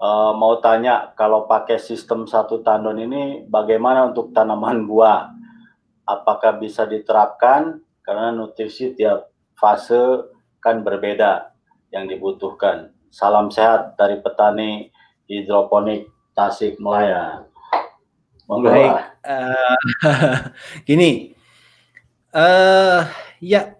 Uh, 0.00 0.32
mau 0.36 0.60
tanya 0.60 1.12
kalau 1.16 1.44
pakai 1.44 1.76
sistem 1.76 2.24
satu 2.24 2.64
tandon 2.64 3.00
ini 3.00 3.44
bagaimana 3.48 4.12
untuk 4.12 4.32
tanaman 4.36 4.84
buah? 4.84 5.32
Apakah 6.04 6.60
bisa 6.60 6.84
diterapkan 6.84 7.80
karena 8.04 8.32
nutrisi 8.32 8.92
tiap 8.96 9.32
fase 9.56 10.28
kan 10.60 10.84
berbeda 10.84 11.52
yang 11.92 12.08
dibutuhkan. 12.08 12.92
Salam 13.08 13.48
sehat 13.48 13.96
dari 13.96 14.20
petani 14.20 14.92
hidroponik 15.28 16.08
Tasik 16.36 16.76
Malaya. 16.80 17.44
Baik, 18.50 18.92
uh, 19.24 19.78
gini, 20.88 21.38
uh, 22.34 23.06
ya 23.38 23.79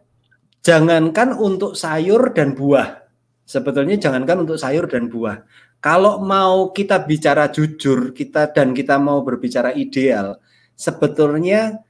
jangankan 0.60 1.36
untuk 1.36 1.76
sayur 1.76 2.32
dan 2.36 2.52
buah, 2.52 3.04
sebetulnya 3.44 3.96
jangankan 3.98 4.44
untuk 4.44 4.56
sayur 4.60 4.86
dan 4.86 5.08
buah. 5.08 5.42
Kalau 5.80 6.20
mau 6.20 6.76
kita 6.76 7.00
bicara 7.08 7.48
jujur, 7.48 8.12
kita 8.12 8.52
dan 8.52 8.76
kita 8.76 9.00
mau 9.00 9.24
berbicara 9.24 9.72
ideal, 9.72 10.36
sebetulnya 10.76 11.80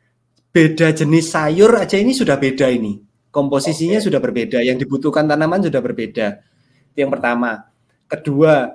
beda 0.55 0.95
jenis 0.95 1.35
sayur 1.35 1.75
aja 1.75 1.99
ini 1.99 2.15
sudah 2.15 2.39
beda 2.39 2.71
ini. 2.71 3.03
Komposisinya 3.31 3.99
okay. 3.99 4.07
sudah 4.11 4.19
berbeda, 4.23 4.59
yang 4.63 4.79
dibutuhkan 4.79 5.27
tanaman 5.27 5.63
sudah 5.63 5.79
berbeda. 5.79 6.43
Itu 6.91 6.99
yang 7.07 7.15
pertama. 7.15 7.71
Kedua, 8.11 8.67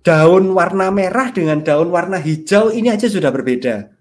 daun 0.00 0.56
warna 0.56 0.88
merah 0.88 1.28
dengan 1.28 1.60
daun 1.60 1.92
warna 1.92 2.16
hijau 2.16 2.72
ini 2.72 2.88
aja 2.88 3.04
sudah 3.08 3.28
berbeda. 3.28 3.92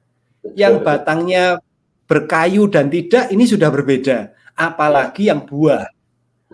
Yang 0.55 0.75
batangnya 0.87 1.59
berkayu 2.07 2.71
dan 2.71 2.87
tidak 2.87 3.27
ini 3.33 3.43
sudah 3.43 3.67
berbeda. 3.67 4.31
Apalagi 4.55 5.27
yang 5.27 5.43
buah. 5.43 5.85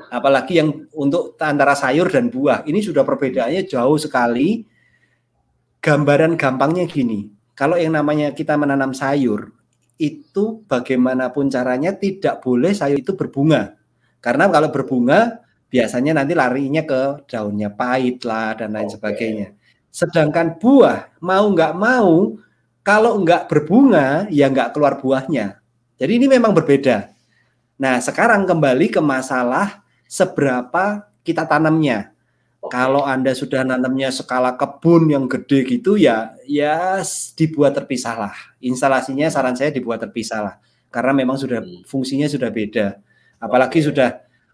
Apalagi 0.09 0.57
yang 0.57 0.89
untuk 0.97 1.37
antara 1.37 1.77
sayur 1.77 2.09
dan 2.09 2.33
buah. 2.33 2.65
Ini 2.65 2.81
sudah 2.81 3.05
perbedaannya 3.05 3.69
jauh 3.69 3.97
sekali. 4.01 4.65
Gambaran 5.81 6.37
gampangnya 6.37 6.89
gini. 6.89 7.29
Kalau 7.53 7.77
yang 7.77 7.93
namanya 7.93 8.33
kita 8.33 8.57
menanam 8.57 8.93
sayur, 8.93 9.53
itu 10.01 10.65
bagaimanapun 10.65 11.53
caranya 11.53 11.93
tidak 11.93 12.41
boleh 12.41 12.73
sayur 12.73 12.97
itu 12.97 13.13
berbunga. 13.13 13.77
Karena 14.17 14.49
kalau 14.49 14.73
berbunga 14.73 15.45
biasanya 15.69 16.17
nanti 16.17 16.33
larinya 16.33 16.81
ke 16.81 17.29
daunnya 17.29 17.69
pahit 17.69 18.25
lah 18.25 18.57
dan 18.57 18.73
lain 18.73 18.89
okay. 18.89 18.95
sebagainya. 18.97 19.47
Sedangkan 19.93 20.57
buah 20.57 21.21
mau 21.21 21.45
nggak 21.53 21.73
mau 21.77 22.33
kalau 22.81 23.21
nggak 23.21 23.45
berbunga 23.45 24.25
ya 24.33 24.49
nggak 24.49 24.73
keluar 24.73 24.97
buahnya. 24.97 25.61
Jadi 26.01 26.11
ini 26.17 26.25
memang 26.25 26.57
berbeda. 26.57 27.13
Nah 27.81 27.97
sekarang 27.97 28.45
kembali 28.45 28.93
ke 28.93 29.01
masalah 29.01 29.81
seberapa 30.05 31.09
kita 31.25 31.49
tanamnya. 31.49 32.13
Kalau 32.69 33.01
Anda 33.01 33.33
sudah 33.33 33.65
nanamnya 33.65 34.13
skala 34.13 34.53
kebun 34.53 35.09
yang 35.09 35.25
gede 35.25 35.65
gitu 35.65 35.97
ya 35.97 36.37
ya 36.45 37.01
dibuat 37.33 37.73
terpisah 37.73 38.29
lah. 38.29 38.35
Instalasinya 38.61 39.33
saran 39.33 39.57
saya 39.57 39.73
dibuat 39.73 39.97
terpisah 39.97 40.45
lah. 40.45 40.55
Karena 40.93 41.25
memang 41.25 41.41
sudah 41.41 41.57
hmm. 41.57 41.89
fungsinya 41.89 42.29
sudah 42.29 42.53
beda. 42.53 43.01
Apalagi 43.41 43.81
okay. 43.81 43.87
sudah 43.89 44.09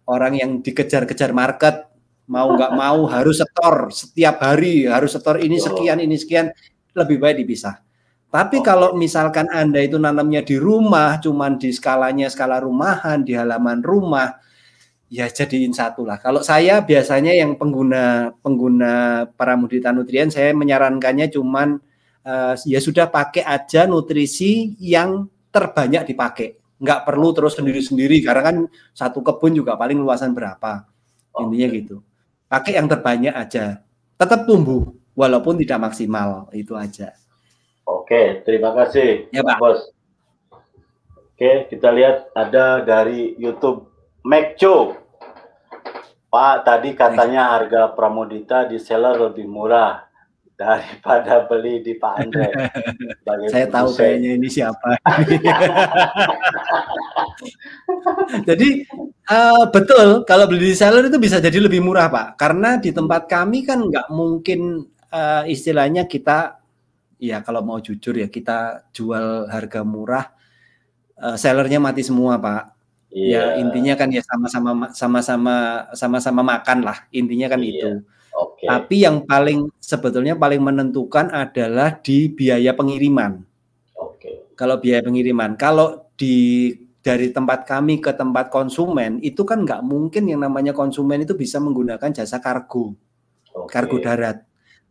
orang 0.07 0.39
yang 0.39 0.51
dikejar-kejar 0.63 1.36
market 1.36 1.84
mau 2.31 2.48
nggak 2.55 2.79
mau 2.79 3.03
harus 3.19 3.43
setor 3.43 3.91
setiap 3.91 4.39
hari, 4.39 4.88
harus 4.88 5.12
setor 5.12 5.43
ini 5.43 5.60
sekian 5.60 6.00
ini 6.00 6.15
sekian 6.15 6.48
lebih 6.96 7.19
baik 7.19 7.43
dipisah. 7.43 7.87
Tapi 8.27 8.60
okay. 8.60 8.65
kalau 8.67 8.91
misalkan 9.00 9.48
Anda 9.48 9.79
itu 9.79 9.96
nanamnya 9.96 10.43
di 10.43 10.60
rumah, 10.60 11.15
cuman 11.24 11.55
di 11.55 11.72
skalanya 11.72 12.27
skala 12.27 12.60
rumahan, 12.60 13.24
di 13.24 13.31
halaman 13.31 13.79
rumah, 13.79 14.36
ya 15.07 15.31
jadiin 15.31 15.72
satu 15.72 16.03
lah. 16.03 16.19
Kalau 16.19 16.43
saya 16.43 16.84
biasanya 16.84 17.31
yang 17.31 17.55
pengguna 17.55 18.36
pengguna 18.43 19.25
para 19.31 19.55
mudita 19.55 19.96
nutrien 19.96 20.27
saya 20.27 20.51
menyarankannya 20.51 21.31
cuman 21.31 21.79
uh, 22.27 22.53
ya 22.67 22.79
sudah 22.84 23.07
pakai 23.07 23.48
aja 23.48 23.88
nutrisi 23.88 24.75
yang 24.79 25.31
terbanyak 25.51 26.12
dipakai. 26.12 26.60
Nggak 26.77 27.10
perlu 27.10 27.34
terus 27.34 27.57
sendiri-sendiri 27.57 28.22
karena 28.22 28.43
kan 28.43 28.57
satu 28.93 29.24
kebun 29.24 29.55
juga 29.55 29.79
paling 29.79 29.98
luasan 29.98 30.36
berapa. 30.36 30.86
Intinya 31.38 31.67
gitu. 31.74 32.03
Pakai 32.51 32.77
yang 32.77 32.88
terbanyak 32.91 33.34
aja. 33.34 33.81
Tetap 34.17 34.46
tumbuh 34.46 34.93
walaupun 35.15 35.57
tidak 35.57 35.89
maksimal 35.89 36.50
itu 36.53 36.75
aja. 36.77 37.13
Oke, 37.88 38.44
terima 38.44 38.75
kasih, 38.75 39.32
ya, 39.32 39.39
Pak. 39.48 39.58
Bos. 39.63 39.79
Oke, 41.15 41.72
kita 41.72 41.88
lihat 41.96 42.27
ada 42.36 42.84
dari 42.84 43.32
YouTube 43.39 43.88
Mekco. 44.27 45.00
Pak, 46.27 46.67
tadi 46.67 46.91
katanya 46.91 47.56
harga 47.56 47.96
Pramodita 47.96 48.67
di 48.67 48.75
seller 48.75 49.32
lebih 49.32 49.48
murah 49.48 50.03
daripada 50.60 51.48
beli 51.48 51.79
di 51.79 51.96
Pak 51.96 52.13
Andre. 52.20 52.51
Saya 53.56 53.72
tahu 53.72 53.96
kayaknya 53.96 54.36
ini 54.36 54.51
siapa. 54.51 55.00
jadi 58.51 58.70
uh, 59.32 59.63
betul 59.72 60.27
kalau 60.27 60.44
beli 60.51 60.74
di 60.74 60.75
seller 60.75 61.08
itu 61.08 61.15
bisa 61.15 61.39
jadi 61.39 61.56
lebih 61.63 61.79
murah 61.79 62.12
Pak, 62.12 62.36
karena 62.36 62.75
di 62.84 62.91
tempat 62.91 63.32
kami 63.32 63.63
kan 63.63 63.79
nggak 63.88 64.12
mungkin 64.12 64.91
uh, 65.13 65.48
istilahnya 65.48 66.03
kita 66.03 66.66
ya 67.17 67.41
kalau 67.41 67.65
mau 67.65 67.81
jujur 67.81 68.17
ya 68.17 68.29
kita 68.29 68.89
jual 68.93 69.50
harga 69.50 69.81
murah, 69.81 70.31
uh, 71.19 71.38
sellernya 71.38 71.81
mati 71.81 72.01
semua 72.05 72.38
Pak 72.38 72.77
Yeah. 73.07 73.55
Ya 73.57 73.63
intinya 73.63 73.93
kan 73.95 74.12
ya 74.12 74.19
sama-sama 74.19 74.91
sama-sama 74.91 75.55
sama-sama 75.95 76.41
makan 76.43 76.83
lah 76.83 77.07
intinya 77.15 77.47
kan 77.47 77.63
yeah. 77.63 77.71
itu. 77.71 77.91
Okay. 78.38 78.67
Tapi 78.69 78.95
yang 79.01 79.25
paling 79.25 79.71
sebetulnya 79.81 80.38
paling 80.38 80.62
menentukan 80.62 81.31
adalah 81.33 81.97
di 81.97 82.29
biaya 82.29 82.75
pengiriman. 82.75 83.41
Oke. 83.97 84.21
Okay. 84.21 84.36
Kalau 84.53 84.77
biaya 84.77 85.01
pengiriman, 85.01 85.57
kalau 85.57 86.13
di 86.13 86.69
dari 87.01 87.31
tempat 87.31 87.63
kami 87.63 88.03
ke 88.03 88.12
tempat 88.12 88.51
konsumen 88.51 89.24
itu 89.24 89.47
kan 89.47 89.63
nggak 89.63 89.81
mungkin 89.81 90.27
yang 90.27 90.43
namanya 90.43 90.75
konsumen 90.75 91.24
itu 91.24 91.33
bisa 91.33 91.57
menggunakan 91.57 92.12
jasa 92.12 92.38
kargo, 92.43 92.93
okay. 93.55 93.71
kargo 93.71 93.97
darat. 94.03 94.43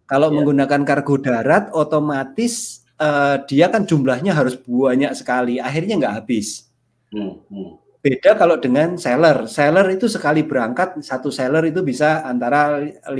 Kalau 0.07 0.31
yeah. 0.31 0.37
menggunakan 0.39 0.83
kargo 0.87 1.19
darat, 1.19 1.71
otomatis 1.75 2.87
uh, 3.03 3.43
dia 3.47 3.69
kan 3.69 3.85
jumlahnya 3.85 4.33
harus 4.33 4.55
banyak 4.63 5.13
sekali, 5.19 5.59
akhirnya 5.59 5.99
nggak 5.99 6.17
habis. 6.23 6.71
Hmm, 7.11 7.43
hmm 7.51 7.87
Beda 8.07 8.39
kalau 8.39 8.55
dengan 8.63 8.95
seller. 8.95 9.51
Seller 9.51 9.83
itu 9.91 10.07
sekali 10.07 10.47
berangkat, 10.47 11.03
satu 11.03 11.35
seller 11.35 11.67
itu 11.67 11.83
bisa 11.83 12.23
antara 12.23 12.79
50 13.03 13.11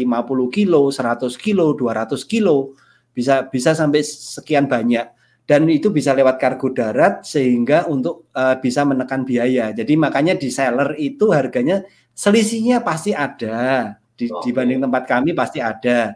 kilo, 0.55 0.95
100 0.95 1.27
kilo, 1.43 1.75
200 1.75 2.15
kilo, 2.23 2.79
bisa 3.11 3.51
bisa 3.51 3.75
sampai 3.75 4.07
sekian 4.07 4.71
banyak. 4.71 5.11
Dan 5.43 5.67
itu 5.67 5.91
bisa 5.91 6.15
lewat 6.15 6.39
kargo 6.39 6.71
darat 6.71 7.27
sehingga 7.27 7.91
untuk 7.91 8.31
uh, 8.31 8.63
bisa 8.63 8.87
menekan 8.87 9.27
biaya. 9.27 9.75
Jadi 9.75 9.99
makanya 9.99 10.39
di 10.39 10.55
seller 10.55 10.95
itu 11.03 11.35
harganya 11.35 11.83
selisihnya 12.15 12.79
pasti 12.87 13.11
ada. 13.11 13.91
Di, 14.15 14.31
oh. 14.31 14.39
Dibanding 14.39 14.87
tempat 14.87 15.03
kami 15.11 15.35
pasti 15.35 15.59
ada. 15.59 16.15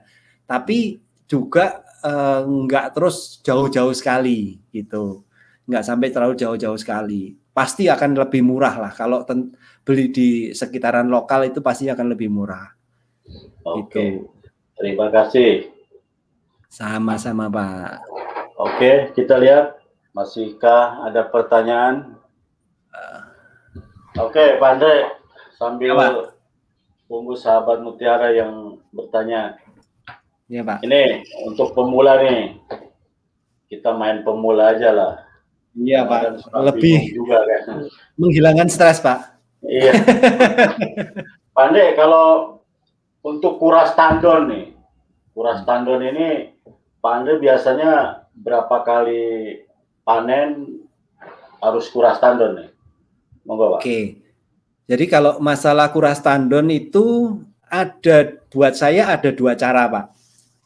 Tapi 0.51 0.99
juga 1.31 1.87
uh, 2.03 2.43
nggak 2.43 2.99
terus 2.99 3.39
jauh-jauh 3.47 3.95
sekali 3.95 4.59
gitu. 4.75 5.23
Nggak 5.71 5.87
sampai 5.87 6.11
terlalu 6.11 6.35
jauh-jauh 6.35 6.75
sekali 6.75 7.39
pasti 7.51 7.91
akan 7.91 8.15
lebih 8.15 8.47
murah 8.47 8.79
lah 8.79 8.93
kalau 8.95 9.27
ten, 9.27 9.53
beli 9.83 10.09
di 10.15 10.29
sekitaran 10.55 11.11
lokal 11.11 11.45
itu 11.47 11.59
pasti 11.61 11.91
akan 11.91 12.07
lebih 12.15 12.31
murah. 12.31 12.73
Oke. 13.67 13.95
Itu. 13.95 14.33
Terima 14.81 15.13
kasih. 15.13 15.69
Sama-sama, 16.73 17.53
Pak. 17.53 18.01
Oke, 18.57 19.13
kita 19.13 19.37
lihat 19.37 19.77
masihkah 20.17 21.05
ada 21.05 21.29
pertanyaan? 21.29 22.17
Oke, 24.17 24.57
Pak 24.57 24.71
Andre, 24.75 24.95
sambil 25.55 25.95
Apa? 25.95 26.33
tunggu 27.07 27.37
sahabat 27.37 27.85
Mutiara 27.85 28.33
yang 28.33 28.81
bertanya. 28.91 29.61
Iya, 30.51 30.67
Pak. 30.67 30.83
Ini 30.83 31.23
untuk 31.47 31.73
pemula 31.79 32.19
nih. 32.19 32.59
Kita 33.71 33.95
main 33.95 34.27
pemula 34.27 34.75
aja 34.75 34.91
lah 34.91 35.31
Iya 35.79 36.03
Pak, 36.03 36.51
lebih 36.51 37.15
juga 37.15 37.47
kan. 37.47 37.87
Menghilangkan 38.19 38.67
stres 38.67 38.99
Pak. 38.99 39.39
Iya. 39.63 39.95
Pandai 41.57 41.95
kalau 41.95 42.59
untuk 43.23 43.63
kuras 43.63 43.95
tandon 43.95 44.51
nih, 44.51 44.67
kuras 45.31 45.63
tandon 45.63 46.03
ini 46.03 46.51
Pandai 46.99 47.39
biasanya 47.39 48.27
berapa 48.35 48.83
kali 48.83 49.57
panen 50.03 50.83
harus 51.63 51.87
kuras 51.95 52.19
tandon 52.19 52.59
nih? 52.59 52.69
Monggo 53.47 53.79
Pak. 53.79 53.87
Oke. 53.87 54.19
Jadi 54.91 55.05
kalau 55.07 55.39
masalah 55.39 55.95
kuras 55.95 56.19
tandon 56.19 56.67
itu 56.67 57.39
ada 57.71 58.43
buat 58.51 58.75
saya 58.75 59.07
ada 59.15 59.31
dua 59.31 59.55
cara 59.55 59.87
Pak. 59.87 60.05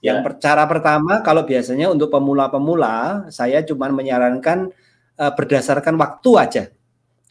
Yang 0.05 0.19
ya. 0.21 0.33
cara 0.37 0.69
pertama 0.69 1.25
kalau 1.25 1.49
biasanya 1.49 1.89
untuk 1.89 2.13
pemula-pemula 2.13 3.25
saya 3.33 3.65
cuma 3.65 3.89
menyarankan 3.89 4.69
uh, 5.17 5.33
berdasarkan 5.33 5.97
waktu 5.97 6.31
aja. 6.37 6.65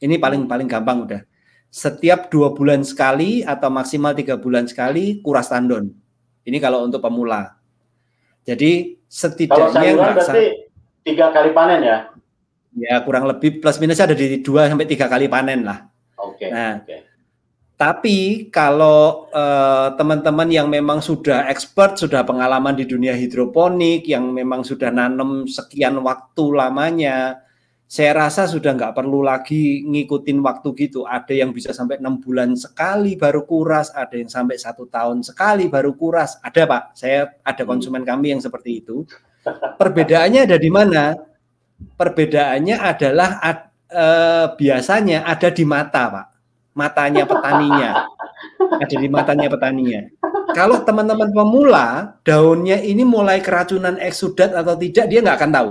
Ini 0.01 0.17
paling 0.17 0.49
paling 0.49 0.65
gampang 0.65 1.05
udah. 1.05 1.21
Setiap 1.69 2.33
dua 2.33 2.49
bulan 2.57 2.81
sekali 2.81 3.45
atau 3.45 3.69
maksimal 3.69 4.17
tiga 4.17 4.41
bulan 4.41 4.65
sekali 4.65 5.21
kuras 5.21 5.53
tandon. 5.53 5.93
Ini 6.49 6.57
kalau 6.57 6.81
untuk 6.89 6.97
pemula. 6.97 7.61
Jadi 8.41 8.97
setidaknya 9.05 9.93
kalau 9.93 10.17
berarti 10.17 10.45
tiga 11.05 11.29
kali 11.29 11.53
panen 11.53 11.79
ya? 11.85 11.97
Ya 12.73 12.97
kurang 13.05 13.29
lebih 13.29 13.61
plus 13.61 13.77
minus 13.77 14.01
ada 14.01 14.17
di 14.17 14.41
dua 14.41 14.65
sampai 14.65 14.89
tiga 14.89 15.05
kali 15.05 15.29
panen 15.29 15.61
lah. 15.61 15.85
Oke. 16.17 16.49
Okay, 16.49 16.49
nah, 16.49 16.81
okay. 16.81 17.05
Tapi 17.73 18.47
kalau 18.53 19.27
eh, 19.33 19.87
teman-teman 19.97 20.47
uh, 20.47 20.55
yang 20.61 20.67
memang 20.69 21.01
sudah 21.01 21.49
expert, 21.49 21.97
sudah 21.97 22.21
pengalaman 22.21 22.77
di 22.77 22.85
dunia 22.85 23.17
hidroponik, 23.17 24.05
yang 24.07 24.29
memang 24.29 24.61
sudah 24.61 24.93
nanam 24.93 25.49
sekian 25.49 25.97
waktu 25.99 26.45
lamanya, 26.53 27.43
saya 27.93 28.25
rasa 28.25 28.49
sudah 28.49 28.73
nggak 28.73 28.97
perlu 28.97 29.21
lagi 29.21 29.85
ngikutin 29.85 30.41
waktu 30.41 30.69
gitu. 30.81 31.05
Ada 31.05 31.29
yang 31.29 31.53
bisa 31.53 31.77
sampai 31.77 32.01
enam 32.01 32.17
bulan 32.17 32.57
sekali 32.57 33.13
baru 33.13 33.45
kuras, 33.45 33.93
ada 33.93 34.17
yang 34.17 34.33
sampai 34.33 34.57
satu 34.57 34.89
tahun 34.89 35.21
sekali 35.21 35.69
baru 35.69 35.93
kuras. 35.93 36.41
Ada 36.41 36.65
pak, 36.65 36.83
saya 36.97 37.37
ada 37.45 37.61
hmm. 37.61 37.69
konsumen 37.69 38.01
kami 38.01 38.33
yang 38.33 38.41
seperti 38.41 38.81
itu. 38.81 39.05
Perbedaannya 39.77 40.49
ada 40.49 40.57
di 40.57 40.73
mana? 40.73 41.13
Perbedaannya 41.93 42.81
adalah 42.81 43.37
ad, 43.37 43.59
eh, 43.93 44.47
biasanya 44.57 45.29
ada 45.29 45.53
di 45.53 45.61
mata 45.61 46.03
pak, 46.09 46.25
matanya 46.73 47.23
petaninya, 47.25 48.09
ada 48.81 48.95
di 48.97 49.07
matanya 49.09 49.47
petaninya. 49.49 50.01
Kalau 50.53 50.81
teman-teman 50.85 51.33
pemula, 51.33 52.17
daunnya 52.21 52.77
ini 52.81 53.01
mulai 53.01 53.41
keracunan 53.41 53.97
eksudat 53.97 54.53
atau 54.53 54.77
tidak, 54.77 55.09
dia 55.09 55.23
nggak 55.23 55.37
akan 55.39 55.51
tahu 55.53 55.69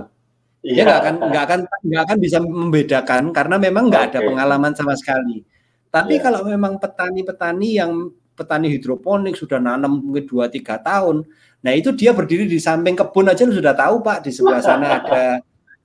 dia 0.63 0.79
iya. 0.79 0.83
nggak 0.87 1.01
akan 1.03 1.15
nggak 1.27 1.43
akan 1.43 1.61
nggak 1.83 2.03
akan 2.07 2.19
bisa 2.23 2.39
membedakan 2.39 3.23
karena 3.35 3.57
memang 3.59 3.91
nggak 3.91 4.03
okay. 4.07 4.11
ada 4.15 4.21
pengalaman 4.23 4.73
sama 4.79 4.95
sekali. 4.95 5.43
Tapi 5.91 6.17
yeah. 6.17 6.23
kalau 6.23 6.41
memang 6.47 6.79
petani-petani 6.79 7.83
yang 7.83 8.15
petani 8.39 8.71
hidroponik 8.71 9.35
sudah 9.35 9.59
nanam 9.59 9.99
mungkin 9.99 10.25
dua 10.25 10.47
tiga 10.47 10.79
tahun, 10.79 11.27
nah 11.67 11.75
itu 11.75 11.91
dia 11.93 12.15
berdiri 12.15 12.47
di 12.47 12.63
samping 12.63 12.95
kebun 12.95 13.29
aja 13.29 13.43
lu 13.43 13.59
sudah 13.59 13.75
tahu 13.75 14.07
pak 14.07 14.23
di 14.23 14.31
sebelah 14.31 14.63
sana 14.63 15.03
ada 15.03 15.43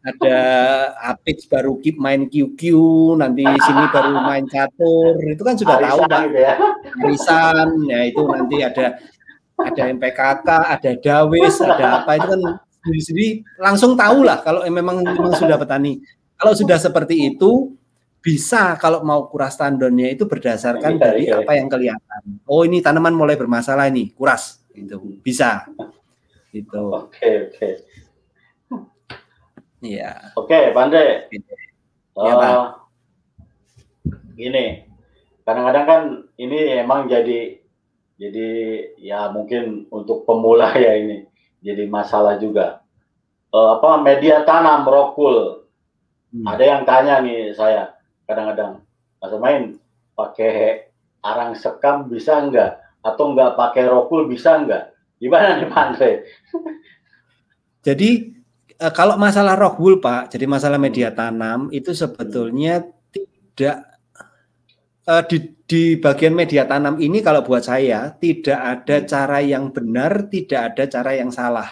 ada 0.08 0.40
Apix 1.12 1.44
baru 1.52 1.76
keep 1.84 2.00
main 2.00 2.32
QQ, 2.32 2.62
nanti 3.20 3.44
sini 3.44 3.84
baru 3.92 4.16
main 4.24 4.48
catur, 4.48 5.20
itu 5.20 5.44
kan 5.44 5.56
sudah 5.60 5.76
Arisan 5.76 5.88
tahu 5.92 6.00
pak. 6.08 6.22
Gitu 6.24 6.40
ya. 6.40 6.56
Arisan, 7.04 7.68
ya 7.92 8.00
itu 8.08 8.22
nanti 8.24 8.58
ada 8.64 8.86
ada 9.58 9.84
MPKK, 9.92 10.48
ada 10.48 10.92
Dawis, 10.96 11.56
ada 11.60 11.86
apa 12.04 12.12
itu 12.16 12.28
kan 12.30 12.42
sendiri-sendiri 12.88 13.30
langsung 13.60 14.00
tahu 14.00 14.24
lah 14.24 14.40
kalau 14.40 14.64
memang 14.64 15.04
memang 15.04 15.36
sudah 15.36 15.60
petani. 15.60 16.00
Kalau 16.38 16.54
sudah 16.54 16.78
seperti 16.78 17.34
itu 17.34 17.76
bisa 18.22 18.78
kalau 18.80 19.02
mau 19.04 19.26
kuras 19.28 19.58
tandonnya 19.58 20.14
itu 20.14 20.30
berdasarkan 20.30 20.96
iya, 20.96 21.02
dari 21.02 21.24
iya. 21.28 21.42
apa 21.42 21.52
yang 21.58 21.68
kelihatan. 21.68 22.22
Oh 22.48 22.64
ini 22.64 22.80
tanaman 22.80 23.12
mulai 23.12 23.36
bermasalah 23.36 23.90
ini, 23.92 24.14
kuras 24.16 24.64
itu 24.72 25.20
bisa. 25.20 25.68
Itu. 26.54 26.96
Oke 26.96 27.52
oke. 27.52 27.70
Iya. 29.82 30.34
Oke, 30.34 30.74
Pandai. 30.74 31.30
Iya, 31.30 32.34
uh, 32.34 32.36
Pak. 32.42 32.56
Gini, 34.34 34.86
kadang-kadang 35.46 35.86
kan 35.86 36.02
ini 36.38 36.82
emang 36.82 37.06
jadi 37.06 37.62
jadi 38.18 38.50
ya 38.98 39.30
mungkin 39.30 39.86
untuk 39.94 40.26
pemula 40.26 40.74
ya 40.86 40.98
ini 40.98 41.30
jadi 41.62 41.86
masalah 41.86 42.42
juga. 42.42 42.82
Uh, 43.54 43.78
apa 43.78 44.02
media 44.02 44.42
tanam 44.44 44.84
rokul. 44.84 45.70
Hmm. 46.34 46.44
Ada 46.44 46.64
yang 46.66 46.82
tanya 46.84 47.24
nih 47.24 47.56
saya 47.56 47.96
kadang-kadang, 48.28 48.84
Mas 49.24 49.34
main 49.40 49.64
pakai 50.18 50.90
arang 51.24 51.56
sekam 51.56 52.10
bisa 52.10 52.44
enggak? 52.44 52.82
Atau 53.06 53.32
enggak 53.32 53.56
pakai 53.56 53.88
rokul 53.88 54.28
bisa 54.28 54.60
enggak? 54.60 54.92
Gimana 55.22 55.62
nih 55.62 55.70
Pak 55.70 55.84
Andre? 55.94 56.12
Jadi 57.88 58.36
uh, 58.82 58.94
kalau 58.94 59.18
masalah 59.18 59.58
rockwool 59.58 60.00
Pak, 60.00 60.34
jadi 60.34 60.46
masalah 60.46 60.78
media 60.78 61.10
tanam 61.12 61.70
itu 61.74 61.92
sebetulnya 61.92 62.86
tidak 63.12 63.98
uh, 65.10 65.24
di, 65.26 65.58
di 65.66 65.84
bagian 65.98 66.34
media 66.38 66.70
tanam 66.70 67.02
ini 67.02 67.26
kalau 67.26 67.42
buat 67.42 67.66
saya 67.66 68.14
tidak 68.22 68.60
ada 68.60 68.96
hmm. 69.02 69.08
cara 69.10 69.40
yang 69.42 69.74
benar, 69.74 70.30
tidak 70.30 70.74
ada 70.74 70.84
cara 70.86 71.12
yang 71.18 71.34
salah. 71.34 71.70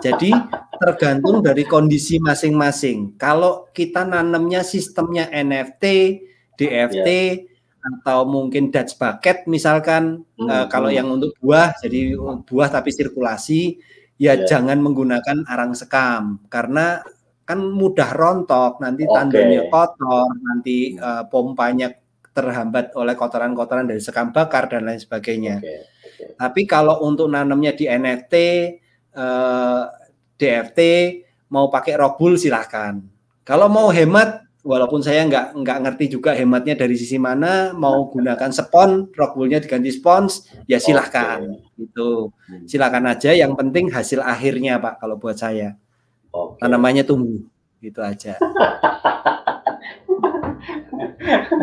Jadi 0.00 0.30
tergantung 0.80 1.42
dari 1.42 1.66
kondisi 1.66 2.22
masing-masing. 2.22 3.18
Kalau 3.18 3.68
kita 3.74 4.06
nanamnya 4.06 4.62
sistemnya 4.62 5.28
NFT, 5.28 5.84
DFT 6.60 7.08
yeah. 7.08 7.88
atau 8.00 8.28
mungkin 8.28 8.68
Dutch 8.68 9.00
bucket 9.00 9.48
misalkan 9.48 10.28
hmm. 10.36 10.48
uh, 10.48 10.66
kalau 10.68 10.92
yang 10.92 11.08
untuk 11.08 11.32
buah 11.40 11.72
jadi 11.80 12.12
buah 12.44 12.68
tapi 12.68 12.92
sirkulasi 12.92 13.80
ya 14.20 14.36
yeah. 14.36 14.44
jangan 14.44 14.84
menggunakan 14.84 15.48
arang 15.48 15.72
sekam 15.72 16.44
karena 16.52 17.00
kan 17.48 17.58
mudah 17.66 18.14
rontok, 18.14 18.78
nanti 18.78 19.02
okay. 19.02 19.10
tandanya 19.10 19.66
kotor, 19.66 20.30
nanti 20.38 20.94
uh, 20.94 21.26
pompanya 21.26 21.90
terhambat 22.30 22.94
oleh 22.94 23.18
kotoran-kotoran 23.18 23.90
dari 23.90 23.98
sekam 23.98 24.30
bakar 24.30 24.70
dan 24.70 24.86
lain 24.86 25.02
sebagainya. 25.02 25.58
Okay, 25.58 25.82
okay. 25.82 26.26
Tapi 26.38 26.62
kalau 26.62 27.02
untuk 27.02 27.26
nanamnya 27.26 27.74
di 27.74 27.90
NFT, 27.90 28.34
eh, 29.18 29.82
DFT, 30.38 30.80
mau 31.50 31.66
pakai 31.66 31.98
robul 31.98 32.38
silahkan. 32.38 33.02
Kalau 33.42 33.66
mau 33.66 33.90
hemat, 33.90 34.46
walaupun 34.60 35.00
saya 35.00 35.24
nggak 35.24 35.56
nggak 35.56 35.78
ngerti 35.86 36.04
juga 36.16 36.36
hematnya 36.36 36.76
dari 36.76 36.96
sisi 36.96 37.16
mana, 37.16 37.72
mau 37.72 38.08
gunakan 38.12 38.50
spon, 38.52 39.08
rockwoolnya 39.12 39.60
diganti 39.64 39.90
spons, 39.92 40.48
ya 40.68 40.76
silahkan. 40.76 41.44
Okay. 41.44 41.88
Itu 41.88 42.32
hmm. 42.48 42.66
silahkan 42.68 43.04
aja. 43.08 43.30
Yang 43.32 43.52
penting 43.56 43.88
hasil 43.88 44.20
akhirnya 44.20 44.76
pak, 44.76 45.00
kalau 45.00 45.16
buat 45.16 45.36
saya. 45.36 45.76
Okay. 46.30 46.60
Tanamannya 46.62 47.04
tumbuh, 47.04 47.40
gitu 47.80 48.00
aja. 48.04 48.36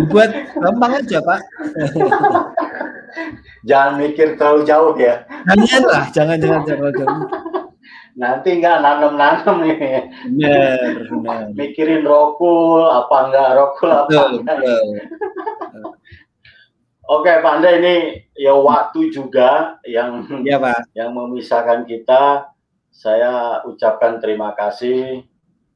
Buat 0.09 0.29
gampang 0.53 1.01
aja, 1.01 1.17
Pak. 1.21 1.41
jangan 3.65 3.93
mikir 3.97 4.37
terlalu 4.37 4.61
jauh 4.63 4.93
ya. 4.95 5.25
Jangan 5.49 5.83
lah, 5.89 6.05
jangan 6.13 6.37
jangan 6.37 6.61
terlalu 6.65 6.93
jauh. 7.01 7.25
Nanti 8.17 8.57
nggak 8.57 8.81
nanam-nanam 8.81 9.55
nih. 9.61 9.77
Benar, 10.33 10.77
benar. 11.13 11.41
Mikirin 11.53 12.01
rokul 12.03 12.89
apa 12.89 13.15
enggak 13.29 13.49
rokul 13.55 13.89
apa 13.93 14.09
Betul, 14.09 14.29
enggak. 14.41 14.57
betul. 14.57 14.87
Oke, 17.07 17.31
Pak 17.39 17.53
Andre 17.63 17.71
ini 17.79 17.95
ya 18.35 18.51
waktu 18.51 19.07
juga 19.15 19.79
yang 19.87 20.27
Iya, 20.43 20.59
Pak. 20.59 20.91
yang 20.91 21.15
memisahkan 21.15 21.87
kita. 21.87 22.51
Saya 22.91 23.61
ucapkan 23.63 24.17
terima 24.19 24.51
kasih 24.57 25.21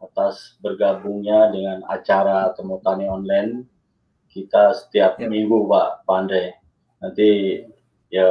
atas 0.02 0.58
bergabungnya 0.60 1.54
dengan 1.54 1.86
acara 1.88 2.50
Temu 2.58 2.82
Tani 2.82 3.06
Online 3.06 3.64
kita 4.28 4.74
setiap 4.74 5.22
Ya. 5.22 5.30
minggu, 5.30 5.70
Pak 5.70 6.04
Pandai. 6.04 6.52
Nanti 7.00 7.62
ya 8.10 8.28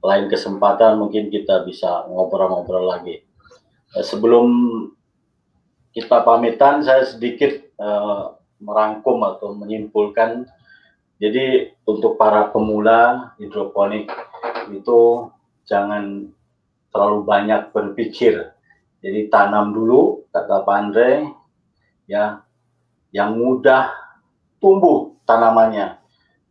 lain 0.00 0.26
kesempatan 0.32 0.96
mungkin 0.96 1.28
kita 1.28 1.64
bisa 1.68 2.08
ngobrol-ngobrol 2.08 2.88
lagi. 2.88 3.20
Eh, 3.96 4.04
sebelum 4.04 4.48
kita 5.92 6.24
pamitan, 6.24 6.80
saya 6.80 7.04
sedikit 7.04 7.52
eh, 7.60 8.22
merangkum 8.60 9.20
atau 9.24 9.56
menyimpulkan. 9.56 10.48
Jadi 11.20 11.76
untuk 11.84 12.16
para 12.16 12.48
pemula 12.48 13.32
hidroponik 13.36 14.08
itu 14.72 15.28
jangan 15.68 16.32
terlalu 16.88 17.20
banyak 17.28 17.68
berpikir. 17.76 18.56
Jadi 19.00 19.28
tanam 19.28 19.72
dulu, 19.72 20.24
kata 20.32 20.64
Pak 20.64 20.76
Andre, 20.76 21.28
ya, 22.08 22.40
yang 23.12 23.36
mudah 23.36 23.92
tumbuh 24.60 25.16
tanamannya 25.24 26.00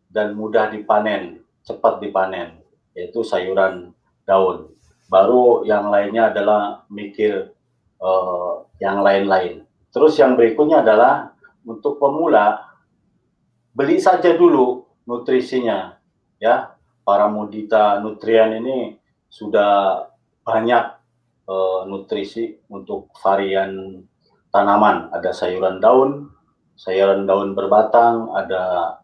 dan 0.10 0.34
mudah 0.34 0.74
dipanen, 0.74 1.46
cepat 1.62 2.02
dipanen, 2.02 2.59
yaitu 2.94 3.22
sayuran 3.26 3.94
daun. 4.26 4.74
Baru 5.10 5.66
yang 5.66 5.90
lainnya 5.90 6.30
adalah 6.30 6.86
mikir 6.90 7.54
eh, 7.98 8.54
yang 8.80 9.02
lain-lain. 9.02 9.66
Terus 9.90 10.14
yang 10.22 10.38
berikutnya 10.38 10.86
adalah 10.86 11.34
untuk 11.66 11.98
pemula 11.98 12.62
beli 13.74 13.98
saja 13.98 14.38
dulu 14.38 14.86
nutrisinya, 15.10 15.98
ya. 16.38 16.78
Para 17.02 17.26
mudita 17.26 17.98
nutrien 18.06 18.62
ini 18.62 19.02
sudah 19.34 20.06
banyak 20.46 20.86
eh, 21.50 21.82
nutrisi 21.90 22.62
untuk 22.70 23.10
varian 23.18 24.06
tanaman. 24.54 25.10
Ada 25.10 25.34
sayuran 25.34 25.82
daun, 25.82 26.30
sayuran 26.78 27.26
daun 27.26 27.58
berbatang, 27.58 28.30
ada 28.38 28.96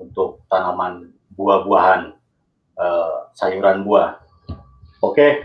untuk 0.00 0.42
tanaman 0.48 1.12
buah-buahan, 1.36 2.12
eh, 2.76 3.14
sayuran 3.34 3.84
buah. 3.84 4.20
Oke, 5.02 5.42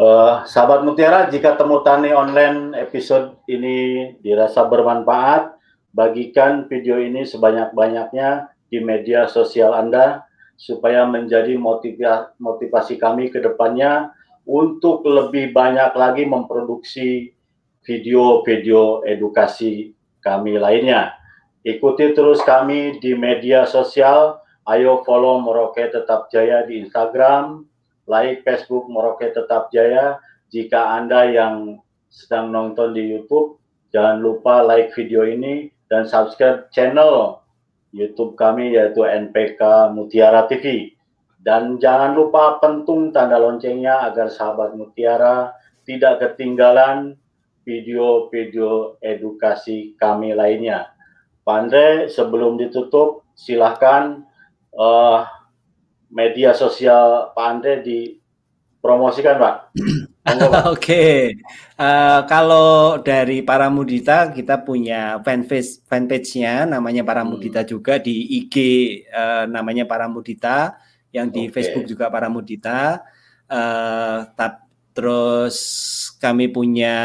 Eh, 0.00 0.34
sahabat 0.48 0.80
Mutiara, 0.80 1.28
jika 1.28 1.60
temu 1.60 1.84
tani 1.84 2.08
online 2.08 2.72
episode 2.72 3.36
ini 3.44 4.08
dirasa 4.24 4.64
bermanfaat, 4.64 5.52
bagikan 5.92 6.64
video 6.72 6.96
ini 6.96 7.28
sebanyak-banyaknya 7.28 8.48
di 8.72 8.80
media 8.80 9.28
sosial 9.28 9.76
Anda 9.76 10.24
supaya 10.56 11.04
menjadi 11.04 11.52
motiva- 11.60 12.32
motivasi 12.40 12.96
kami 12.96 13.28
ke 13.28 13.44
depannya 13.44 14.08
untuk 14.48 15.04
lebih 15.04 15.52
banyak 15.52 15.92
lagi 15.92 16.24
memproduksi 16.24 17.36
video-video 17.84 19.04
edukasi 19.04 19.92
kami 20.24 20.56
lainnya. 20.56 21.12
Ikuti 21.60 22.16
terus 22.16 22.40
kami 22.40 22.96
di 23.04 23.12
media 23.12 23.68
sosial. 23.68 24.39
Ayo 24.68 25.00
follow 25.08 25.40
Merauke 25.40 25.88
Tetap 25.88 26.28
Jaya 26.28 26.68
di 26.68 26.84
Instagram, 26.84 27.64
like 28.04 28.44
Facebook 28.44 28.92
Merauke 28.92 29.32
Tetap 29.32 29.72
Jaya. 29.72 30.20
Jika 30.52 31.00
Anda 31.00 31.30
yang 31.30 31.80
sedang 32.12 32.52
nonton 32.52 32.92
di 32.92 33.06
YouTube, 33.08 33.56
jangan 33.94 34.20
lupa 34.20 34.60
like 34.60 34.92
video 34.92 35.24
ini 35.24 35.70
dan 35.88 36.04
subscribe 36.04 36.68
channel 36.74 37.40
YouTube 37.90 38.36
kami 38.36 38.74
yaitu 38.76 39.02
NPK 39.06 39.94
Mutiara 39.96 40.44
TV. 40.46 40.94
Dan 41.40 41.80
jangan 41.80 42.12
lupa 42.12 42.60
pentung 42.60 43.16
tanda 43.16 43.40
loncengnya 43.40 44.04
agar 44.12 44.28
sahabat 44.28 44.76
Mutiara 44.76 45.56
tidak 45.88 46.20
ketinggalan 46.20 47.16
video-video 47.64 49.00
edukasi 49.00 49.96
kami 49.96 50.36
lainnya. 50.36 50.92
Pandai, 51.40 52.12
sebelum 52.12 52.60
ditutup, 52.60 53.24
silahkan 53.32 54.20
eh, 54.74 55.18
media 56.10 56.50
sosial 56.54 57.32
Pak 57.34 57.46
Andre 57.50 57.72
dipromosikan, 57.86 59.36
Pak. 59.38 59.54
Monggo, 60.26 60.48
Pak. 60.54 60.64
Oke, 60.74 61.34
Eh, 61.80 62.20
kalau 62.28 63.00
dari 63.00 63.40
para 63.40 63.72
mudita 63.72 64.28
kita 64.36 64.60
punya 64.60 65.16
fanpage 65.24 65.80
fanpage-nya 65.88 66.68
namanya 66.68 67.00
para 67.08 67.24
Hmm. 67.24 67.32
mudita 67.32 67.64
juga 67.64 67.96
di 67.96 68.12
IG 68.36 68.54
eh, 69.08 69.44
namanya 69.48 69.88
para 69.88 70.04
mudita, 70.12 70.76
yang 71.08 71.32
di 71.32 71.48
Oke. 71.48 71.56
Facebook 71.56 71.88
juga 71.88 72.12
para 72.12 72.28
mudita. 72.28 73.00
Eh, 73.48 74.18
tap- 74.36 74.68
terus 74.92 75.56
kami 76.20 76.52
punya 76.52 76.96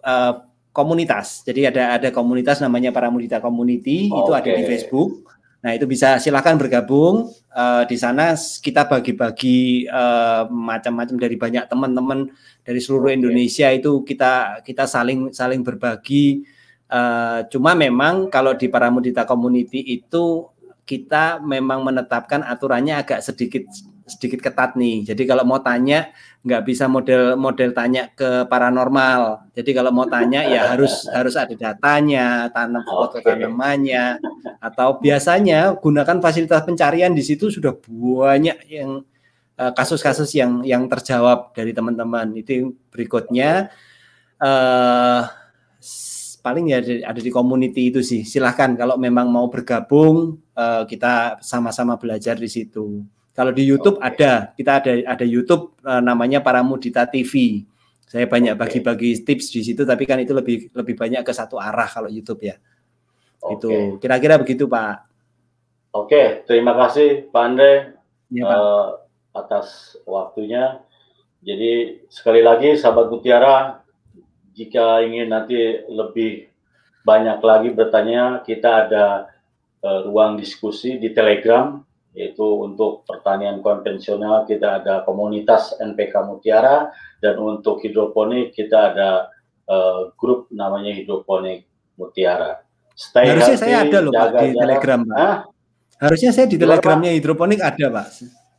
eh, 0.00 0.32
komunitas, 0.72 1.42
jadi 1.44 1.68
ada 1.74 1.82
ada 2.00 2.08
komunitas 2.14 2.62
namanya 2.64 2.88
para 2.94 3.10
mudita 3.12 3.36
community 3.42 4.08
itu 4.08 4.30
ada 4.32 4.48
di 4.48 4.62
Oke. 4.64 4.70
Facebook. 4.70 5.28
Nah 5.60 5.76
itu 5.76 5.84
bisa 5.84 6.16
silakan 6.16 6.56
bergabung 6.56 7.28
Eh, 7.50 7.82
di 7.90 7.98
sana 7.98 8.38
kita 8.38 8.86
bagi-bagi 8.86 9.82
eh, 9.82 10.42
macam-macam 10.46 11.16
dari 11.18 11.34
banyak 11.34 11.66
teman-teman 11.66 12.30
dari 12.62 12.78
seluruh. 12.78 13.10
Indonesia 13.10 13.66
itu 13.74 14.06
kita 14.06 14.62
kita 14.62 14.86
saling 14.86 15.34
saling 15.34 15.66
berbagi. 15.66 16.46
Eh, 16.86 17.40
cuma 17.50 17.74
memang 17.74 18.30
kalau 18.30 18.54
di 18.54 18.70
para 18.70 18.86
mudita 18.86 19.26
community 19.26 19.82
itu 19.98 20.46
kita 20.86 21.42
memang 21.42 21.82
menetapkan 21.82 22.46
aturannya 22.46 23.02
agak 23.02 23.18
sedikit 23.18 23.66
sedikit 24.10 24.42
ketat 24.42 24.74
nih. 24.74 25.06
Jadi 25.06 25.22
kalau 25.24 25.46
mau 25.46 25.62
tanya 25.62 26.10
nggak 26.42 26.62
bisa 26.66 26.88
model 26.88 27.36
model 27.38 27.70
tanya 27.76 28.10
ke 28.10 28.44
paranormal. 28.50 29.52
Jadi 29.54 29.70
kalau 29.76 29.90
mau 29.94 30.08
tanya 30.10 30.40
ya 30.44 30.66
harus 30.74 31.06
harus 31.08 31.34
ada 31.38 31.54
datanya, 31.54 32.50
tanam 32.50 32.82
foto 32.82 33.20
Oke. 33.20 33.24
tanamannya, 33.24 34.18
atau 34.58 34.98
biasanya 34.98 35.76
gunakan 35.78 36.18
fasilitas 36.18 36.66
pencarian 36.66 37.12
di 37.14 37.22
situ 37.22 37.48
sudah 37.52 37.72
banyak 37.86 38.58
yang 38.68 39.00
eh, 39.60 39.72
kasus-kasus 39.76 40.32
yang 40.34 40.60
yang 40.66 40.84
terjawab 40.90 41.54
dari 41.54 41.70
teman-teman. 41.76 42.34
Itu 42.34 42.74
berikutnya 42.90 43.70
eh 44.40 45.22
s- 45.80 46.40
paling 46.40 46.72
ya 46.72 46.80
ada, 46.80 46.94
ada 47.12 47.20
di 47.20 47.28
community 47.28 47.92
itu 47.92 48.00
sih. 48.00 48.24
Silahkan 48.24 48.72
kalau 48.80 48.96
memang 48.96 49.28
mau 49.28 49.46
bergabung 49.52 50.40
eh, 50.56 50.82
kita 50.88 51.40
sama-sama 51.44 52.00
belajar 52.00 52.36
di 52.40 52.48
situ. 52.48 53.04
Kalau 53.40 53.56
di 53.56 53.64
YouTube 53.64 53.96
Oke. 53.96 54.04
ada, 54.04 54.52
kita 54.52 54.84
ada 54.84 54.92
ada 55.16 55.24
YouTube 55.24 55.72
eh, 55.80 56.02
namanya 56.04 56.44
Para 56.44 56.60
Mudita 56.60 57.08
TV. 57.08 57.64
Saya 58.04 58.28
banyak 58.28 58.52
bagi-bagi 58.52 59.24
tips 59.24 59.48
di 59.56 59.64
situ, 59.64 59.88
tapi 59.88 60.04
kan 60.04 60.20
itu 60.20 60.36
lebih 60.36 60.68
lebih 60.76 60.92
banyak 60.92 61.24
ke 61.24 61.32
satu 61.32 61.56
arah 61.56 61.88
kalau 61.88 62.12
YouTube 62.12 62.44
ya. 62.44 62.60
Oke. 63.40 63.56
Itu 63.56 63.70
kira-kira 63.96 64.36
begitu 64.36 64.68
Pak. 64.68 65.08
Oke, 65.96 66.44
terima 66.44 66.76
kasih 66.76 67.32
Pak 67.32 67.40
Andre 67.40 67.96
Ya, 68.28 68.44
Pak. 68.44 68.52
eh, 68.60 68.86
atas 69.32 69.96
waktunya. 70.04 70.84
Jadi 71.40 72.04
sekali 72.12 72.44
lagi 72.44 72.76
sahabat 72.76 73.08
Mutiara, 73.08 73.80
jika 74.52 75.00
ingin 75.00 75.32
nanti 75.32 75.80
lebih 75.88 76.52
banyak 77.08 77.40
lagi 77.40 77.72
bertanya, 77.72 78.44
kita 78.44 78.84
ada 78.84 79.32
eh, 79.80 80.00
ruang 80.04 80.36
diskusi 80.36 81.00
di 81.00 81.08
Telegram, 81.16 81.80
yaitu 82.16 82.42
untuk 82.42 83.06
pertanian 83.06 83.62
konvensional 83.62 84.42
kita 84.44 84.82
ada 84.82 85.06
komunitas 85.06 85.78
NPK 85.78 86.26
Mutiara, 86.26 86.90
dan 87.22 87.38
untuk 87.38 87.78
hidroponik 87.84 88.50
kita 88.56 88.94
ada 88.94 89.10
eh, 89.70 90.00
grup 90.18 90.50
namanya 90.50 90.90
hidroponik 90.94 91.66
Mutiara. 91.94 92.64
Stay 92.96 93.32
Harusnya 93.32 93.56
healthy, 93.56 93.64
saya 93.64 93.76
ada 93.86 93.98
loh 94.04 94.12
Pak 94.12 94.28
di 94.28 94.46
jarak. 94.52 94.60
Telegram 94.60 95.00
Pak. 95.00 95.16
Hah? 95.16 95.36
Harusnya 96.00 96.30
saya 96.32 96.46
di 96.48 96.56
Telegramnya 96.56 97.12
hidroponik 97.12 97.60
ada 97.60 97.86
Pak. 97.92 98.06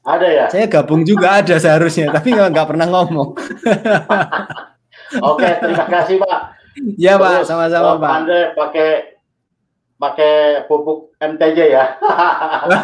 Ada 0.02 0.28
ya? 0.30 0.46
Saya 0.50 0.66
gabung 0.66 1.06
juga 1.06 1.42
ada 1.42 1.56
seharusnya, 1.62 2.10
tapi 2.10 2.34
nggak 2.34 2.68
pernah 2.70 2.90
ngomong. 2.90 3.38
Oke, 5.30 5.50
terima 5.62 5.86
kasih 5.90 6.18
Pak. 6.22 6.40
Ya 6.96 7.20
Pak, 7.20 7.44
Terus, 7.44 7.48
sama-sama 7.50 7.98
kalau 7.98 8.02
Pak. 8.02 8.12
Andre 8.16 8.42
pakai 8.56 8.90
pakai 10.02 10.66
pupuk 10.66 11.14
MTJ 11.22 11.60
ya. 11.70 11.86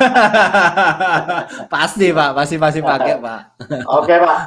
pasti 1.74 2.14
Pak, 2.14 2.30
pasti 2.38 2.56
pasti 2.62 2.80
pakai 2.86 3.18
Pak. 3.26 3.42
Oke 3.90 4.16
Pak. 4.22 4.40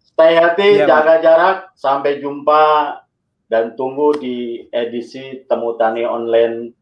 Stay 0.00 0.32
healthy, 0.38 0.80
Pak. 0.80 0.88
jaga 0.88 1.14
jarak. 1.20 1.56
Sampai 1.76 2.18
jumpa 2.18 2.96
dan 3.46 3.76
tunggu 3.76 4.16
di 4.16 4.66
edisi 4.72 5.44
Temu 5.44 5.76
Tani 5.76 6.02
Online 6.02 6.72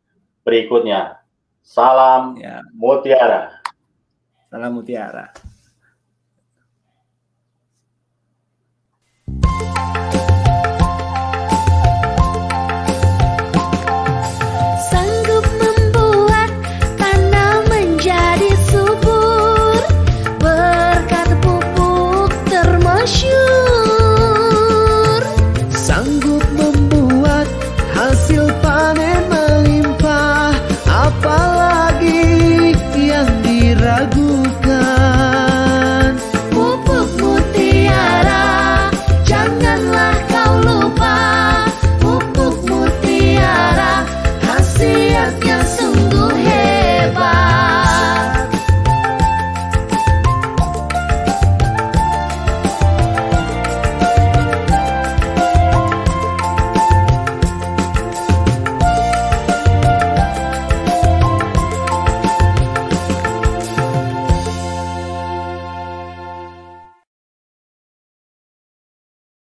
berikutnya. 0.46 1.18
Salam 1.62 2.38
Ya, 2.38 2.58
Mutiara. 2.74 3.62
salam 4.50 4.74
mutiara. 4.74 5.30